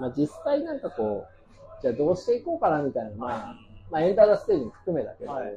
[0.00, 3.54] まあ実際なんかこう、じゃあどうしていこうかなみたいな、まあ、
[3.90, 5.44] まあエンターザステージも含めだけど、はい。
[5.44, 5.54] はい。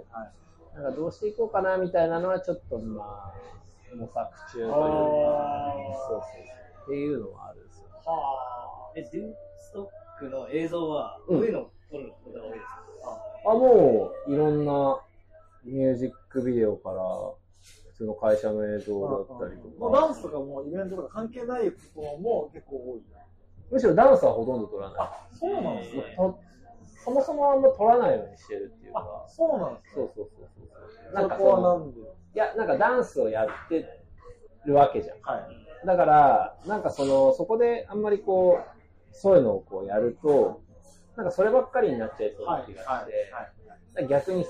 [0.76, 3.34] なんかどうしていこうかなみたいなのはちょっとまあ、
[3.95, 4.76] 模索中というか、
[6.08, 6.84] そうそうそう。
[6.84, 7.88] っていうのはあるんですよ。
[8.06, 12.66] はえ、デューストックの映像は、どういうのを撮ることが多いです
[13.04, 13.18] か？
[13.47, 15.02] あ、もう、いろんな
[15.66, 17.41] ミュージックビデオから、普
[18.02, 23.02] 通の会社の映像だったりとか、まあダンスとかもイベントとか関係ないことも結構多い。
[23.70, 24.99] むしろダンスはほとんど撮らない。
[24.99, 26.16] あ、そうなんですね。
[26.18, 26.39] と
[27.04, 31.14] そもそもあんま撮らないようにしてるっていうあか、、そうなんですそうそうそうそうそう。
[31.14, 31.91] ななんんかそはなで？
[32.02, 32.04] い
[32.36, 33.86] や、なんかダンスをやって
[34.66, 35.18] るわけじゃん。
[35.22, 35.38] は
[35.84, 35.86] い。
[35.86, 40.62] だから、なんかその、そこであんまりこう、そういうのをこうやると、
[41.16, 42.58] なんかそればっかりになっちゃいそうは。
[42.60, 43.12] ない気がはい。
[43.95, 44.45] して、逆に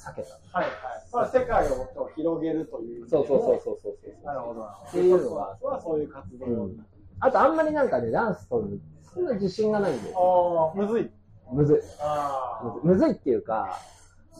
[0.00, 0.58] 避けた。
[0.58, 0.64] はい。
[0.64, 0.72] はい。
[1.12, 3.08] まあ、世界を広げるという。
[3.08, 4.24] そうそうそうそうそうそう。
[4.24, 4.62] なるほど。
[4.62, 6.46] っていうのがはそういう活動。
[6.46, 6.86] うん
[7.22, 8.80] あとあんまりなんかね、ダンス撮る、
[9.12, 10.72] そんな自信がないんだよ。
[10.74, 11.10] ああ、むずい。
[11.52, 11.76] むずい。
[12.00, 13.78] あむずいむずいっていうか、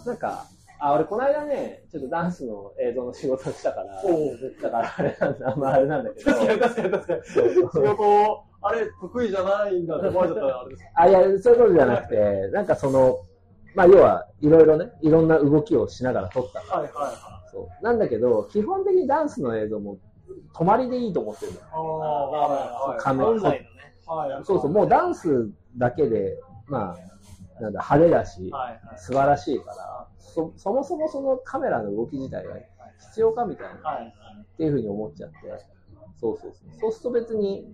[0.06, 0.46] なんか、
[0.78, 4.02] あ、俺この間ね、ちょっとダンスの映像の仕事をしたから。
[4.62, 7.22] だからあれなんだ、まああれなんだけど、確かに確かに確かに。
[7.22, 10.88] 仕事を、あれ、得意じゃないんだって思われちゃったらあれです。
[10.94, 13.18] あ、いや、そういうことじゃなくて、なんかその、
[13.74, 16.60] まあ要はいろいろね、いろんな動きをしながら撮った。
[16.60, 17.50] はいはいはい。
[17.50, 17.84] そう。
[17.84, 19.98] なんだけど、基本的にダンスの映像も
[20.54, 21.60] 泊まりでいいと思ってるの
[22.98, 23.66] カメ本来
[24.08, 24.44] の。
[24.44, 26.96] そうそう、もうダンスだけで、ま
[27.58, 28.98] あ、なんだ、派手だし、はいはい。
[28.98, 32.54] 素晴らしいから、そそもそもそのカメラの動き自体が
[32.98, 34.06] 必要かみたいな、はい。
[34.06, 35.36] っていうふうに思っちゃって、
[36.20, 36.80] そうそうそう。
[36.80, 37.72] そうすると別に、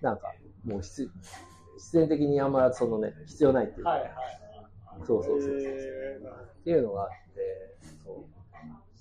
[0.00, 0.32] なんか、
[0.64, 1.10] もう必
[1.76, 4.10] 必然的にあんまそのね、必要ないっていうか、はいはい。
[5.06, 6.20] そうそうそうそう、え
[6.60, 8.24] っていうのがあって、そう。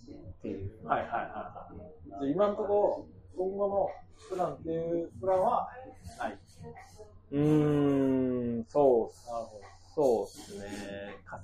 [0.03, 0.71] っていう。
[0.83, 2.09] ーはいはいはい。
[2.09, 3.89] じゃあ今のところ、今後の
[4.29, 5.69] プランっていうプランは
[6.19, 6.39] ない。
[7.31, 9.63] うーん、そうっす。
[9.95, 10.65] そうっすね。
[11.23, 11.39] か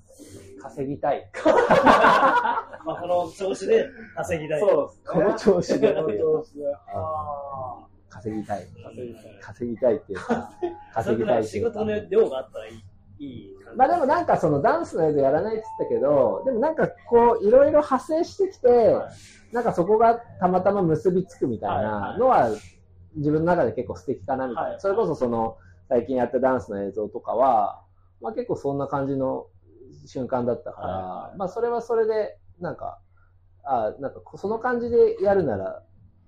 [0.61, 1.29] 稼ぎたい。
[1.45, 4.59] まあ、この調子で稼ぎたい。
[4.59, 5.03] そうですね。
[5.05, 6.75] この調子でこの調子で。
[6.93, 8.67] あ稼ぎたい。
[8.83, 8.89] あ。
[8.89, 9.39] 稼ぎたい。
[9.41, 10.51] 稼ぎたいっていうか、
[10.93, 12.83] 稼ぎたいっていうか仕事の量があったらいい、
[13.19, 13.77] いい感じ。
[13.77, 19.11] まあでもなんかそのダンスの映像やらないって言ったけど、でもなんかこういろいろ派生してきて、はい
[19.51, 22.49] なんかそこがたまたま結びつくみたいなのは
[23.15, 24.69] 自分の中で結構素敵かなみたいな。
[24.69, 25.57] はいそれこそその
[25.87, 27.81] 最近やったダンスの映像とかは、
[28.21, 29.47] まあ結構そんな感じの
[30.05, 32.99] 瞬間だったから、はいはいまあそれはそれでなんか、
[33.63, 35.81] あなんかその感じでやるなら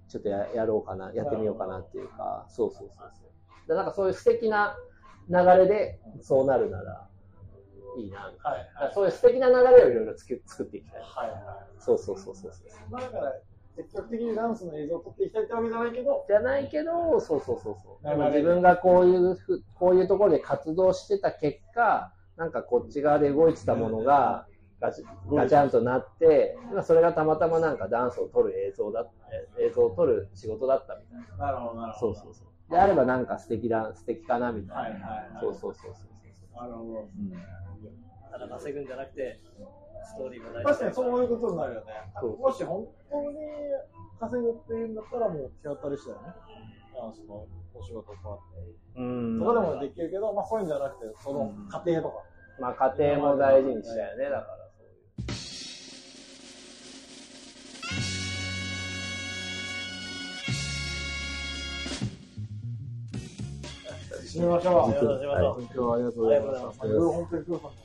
[0.10, 3.22] ちょっとややろうかな、やってみようかなっていうか、そうそうそうそ
[3.66, 3.68] う。
[3.68, 4.76] でなんかそういう素敵な
[5.30, 7.08] 流れでそうなるなら
[7.98, 8.86] いいなみたいな。
[8.86, 11.02] はいそういう素敵な流れをいろいろ作作っていきたい。
[11.02, 11.40] はいはい。
[11.80, 12.92] そうそうそうそうそう。
[12.92, 13.34] まあだから、
[13.76, 18.08] 積極的にダンスの映像を撮っていきたいってわけじゃないけど、じゃないけど、そうそうそうそう。
[18.08, 24.48] でも自分がこういうふ、こういうところで活動してた結果、なんかこっち側で動いてたものが
[24.80, 29.12] ガチガチャンとなって、まあそれがたまたまなんかダンスを撮る映像だっ
[29.58, 31.46] た、映像を撮る仕事だったみたいな。
[31.46, 32.14] なるほど、なるほど。
[32.16, 32.48] そうそうそう。
[32.72, 34.82] であればなんか素敵だ、素敵かなみたいな。
[34.82, 36.56] はいはいはいそうそうそうそう。
[36.56, 37.10] なるほど。
[38.32, 39.40] ただ稼ぐんじゃなくて、
[40.04, 41.94] ストーリーも大事確かにそういうことになるよね。
[42.20, 43.38] そうもし本当に
[44.20, 46.34] 稼ぐっていうんだったらもう手当たりしたよね。
[46.96, 48.72] ダンスのお仕事とかって。
[48.96, 52.24] うんそこでもできるけど、まあそういうんじゃなくて、その過程とか。
[52.60, 54.61] まあ家庭も大事にしたよね、だから
[64.32, 64.92] 締めましょう。
[64.92, 66.68] 今日はありがとうございました。
[66.88, 67.76] 本当に黒さんも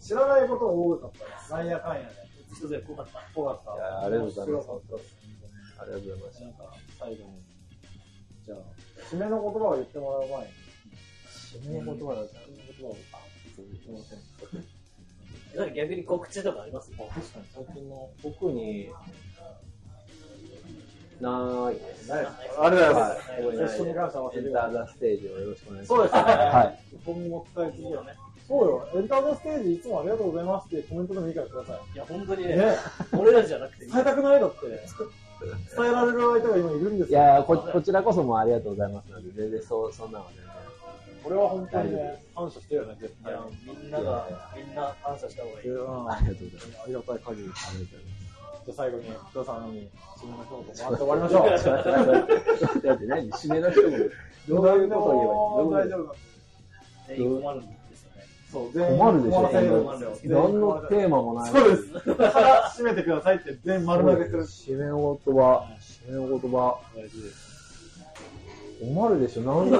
[0.00, 1.52] 知らないことが多かったです。
[1.52, 2.08] なんやかんやで。
[2.56, 3.20] ちょっと濃かった。
[3.34, 3.74] 多かった。
[3.74, 6.44] いやありがとうございますありがとうございました。
[6.44, 7.42] なんか最後に。
[8.46, 8.58] じゃあ、
[9.12, 10.52] 締めの言葉を言ってもらう前に。
[11.52, 12.96] 締めの言葉だった締めの言葉を。
[13.12, 13.20] あ、
[13.54, 15.74] すみません。
[15.74, 16.90] 逆に告知とかあります？
[16.92, 17.22] 確かに
[17.52, 18.08] 最近の。
[18.22, 18.88] 特に、
[21.20, 22.08] ないです。
[22.08, 23.74] ないありがとうございます。
[23.74, 25.98] セッションに関しては忘エンターザステージをよろしくお願いします。
[25.98, 26.20] そうですね。
[26.20, 26.78] はい。
[27.04, 28.12] 今後も伝え続けよね。
[28.48, 28.88] そうよ。
[28.98, 32.48] エリカードステージいつもありがとうございますってコメントでもいいからくださいいや、本当に。
[32.48, 32.76] ね、ね。
[33.12, 34.60] 俺らじゃなくて、伝えたくないだって。
[34.66, 37.18] 伝えられる相手が今いるんですよ。
[37.18, 40.50] いやこ、こちらこそもありがとうございますので、全然そう、そんなのは全然。
[41.22, 43.34] これは本当にね、感謝してるよね、絶対。
[43.64, 45.68] みんなが、みんな感謝した方がいい。
[45.68, 46.80] ありがとうございます。
[46.82, 47.48] ありがたい限り。
[47.48, 48.19] ありがとうゃ
[48.70, 50.72] あ最後に、黒さんに締めましょうと。
[50.82, 52.82] 回って終わりましょう。
[52.82, 53.88] だって何締めの人も、
[54.48, 55.90] どういうことを言えばいい
[57.24, 57.40] の？
[57.40, 58.24] 困るんですよね。
[58.52, 59.42] そう、全員困るでしょ。
[60.24, 61.52] 何のテーマもない。
[61.52, 61.82] そうです。
[62.80, 64.44] 締めてくださいって全員丸投げする。
[64.44, 66.80] 締めの言葉、締めの言葉。
[66.94, 67.50] 大事です。
[68.80, 69.78] 困るでしょ、何の、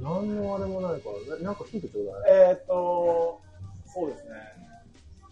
[0.00, 1.36] 何のあれもないから。
[1.38, 2.14] ななんかヒントちょうだい。
[2.28, 3.40] えーっと、
[3.92, 4.30] そうですね。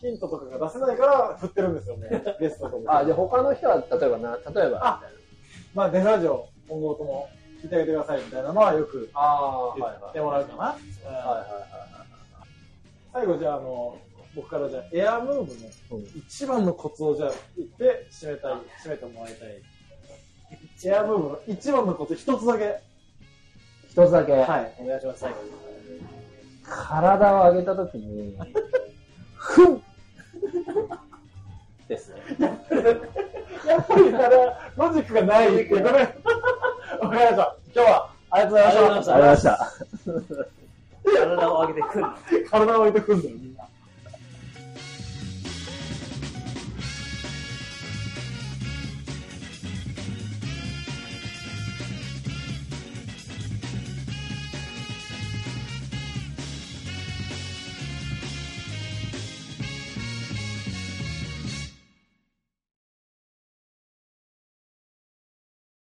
[0.01, 2.23] ヒントとかが出せないから振ってるんですよね。
[2.41, 2.99] ゲストとか。
[2.99, 5.03] あ、で、他の人は、例えばな、例えば、あ
[5.75, 7.29] まあ、デフラジオ、今後とも
[7.63, 10.63] 聞いてあげてくださいみたいなのはよくあ言ってもらうかな。
[10.63, 11.79] はいはい
[13.11, 13.99] 最後、じゃあ、あの、
[14.37, 18.53] 僕からじゃあ、エアムーブのうん一番のコツをじゃあ言って締めたい、
[18.85, 19.63] 締めてもらいたい。
[20.85, 22.81] エアムーブの一番のコツ一つだけ。
[23.89, 24.75] 一つだけ、はい。
[24.79, 25.51] お願いします、最後に。
[26.65, 28.37] 体を上げたときに、
[29.35, 29.83] ふん
[31.89, 32.17] ですね。
[33.67, 35.85] やっぱりからロジックがないっていう。
[35.85, 37.57] わかりました。
[37.75, 38.83] 今日はありがとうございました。
[38.83, 39.73] ありがとうございました。
[41.27, 42.05] 体を上げてくる。
[42.51, 43.37] 体を置いてくんだよ。